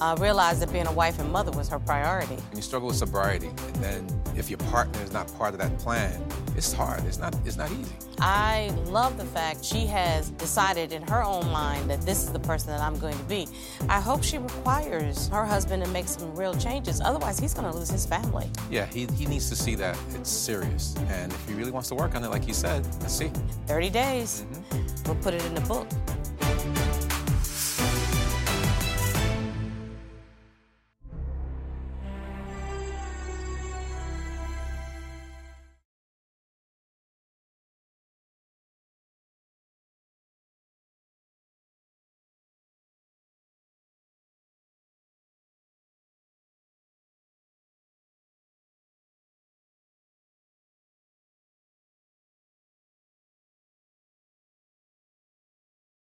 uh, 0.00 0.16
realized 0.18 0.60
that 0.60 0.72
being 0.72 0.86
a 0.86 0.92
wife 0.92 1.18
and 1.20 1.30
mother 1.30 1.52
was 1.52 1.68
her 1.68 1.78
priority. 1.78 2.34
When 2.34 2.56
you 2.56 2.62
struggle 2.62 2.88
with 2.88 2.96
sobriety, 2.96 3.48
and 3.48 3.76
then 3.76 4.23
if 4.36 4.50
your 4.50 4.58
partner 4.58 5.00
is 5.02 5.12
not 5.12 5.32
part 5.38 5.54
of 5.54 5.60
that 5.60 5.76
plan, 5.78 6.22
it's 6.56 6.72
hard. 6.72 7.04
It's 7.04 7.18
not. 7.18 7.34
It's 7.44 7.56
not 7.56 7.70
easy. 7.72 7.92
I 8.20 8.70
love 8.86 9.18
the 9.18 9.24
fact 9.24 9.64
she 9.64 9.86
has 9.86 10.30
decided 10.30 10.92
in 10.92 11.02
her 11.08 11.22
own 11.22 11.50
mind 11.50 11.90
that 11.90 12.00
this 12.02 12.22
is 12.22 12.32
the 12.32 12.38
person 12.38 12.68
that 12.68 12.80
I'm 12.80 12.98
going 12.98 13.16
to 13.16 13.24
be. 13.24 13.46
I 13.88 14.00
hope 14.00 14.22
she 14.22 14.38
requires 14.38 15.28
her 15.28 15.44
husband 15.44 15.84
to 15.84 15.90
make 15.90 16.06
some 16.06 16.34
real 16.34 16.54
changes. 16.54 17.00
Otherwise, 17.00 17.38
he's 17.38 17.54
going 17.54 17.70
to 17.70 17.76
lose 17.76 17.90
his 17.90 18.06
family. 18.06 18.48
Yeah, 18.70 18.86
he, 18.86 19.06
he 19.06 19.26
needs 19.26 19.48
to 19.50 19.56
see 19.56 19.74
that 19.76 19.98
it's 20.14 20.30
serious. 20.30 20.94
And 21.08 21.32
if 21.32 21.48
he 21.48 21.54
really 21.54 21.72
wants 21.72 21.88
to 21.88 21.94
work 21.94 22.14
on 22.14 22.24
it, 22.24 22.28
like 22.28 22.46
you 22.46 22.54
said, 22.54 22.86
let's 23.00 23.14
see. 23.14 23.30
30 23.66 23.90
days. 23.90 24.44
Mm-hmm. 24.52 25.04
We'll 25.04 25.22
put 25.22 25.34
it 25.34 25.44
in 25.44 25.54
the 25.54 25.60
book. 25.62 25.88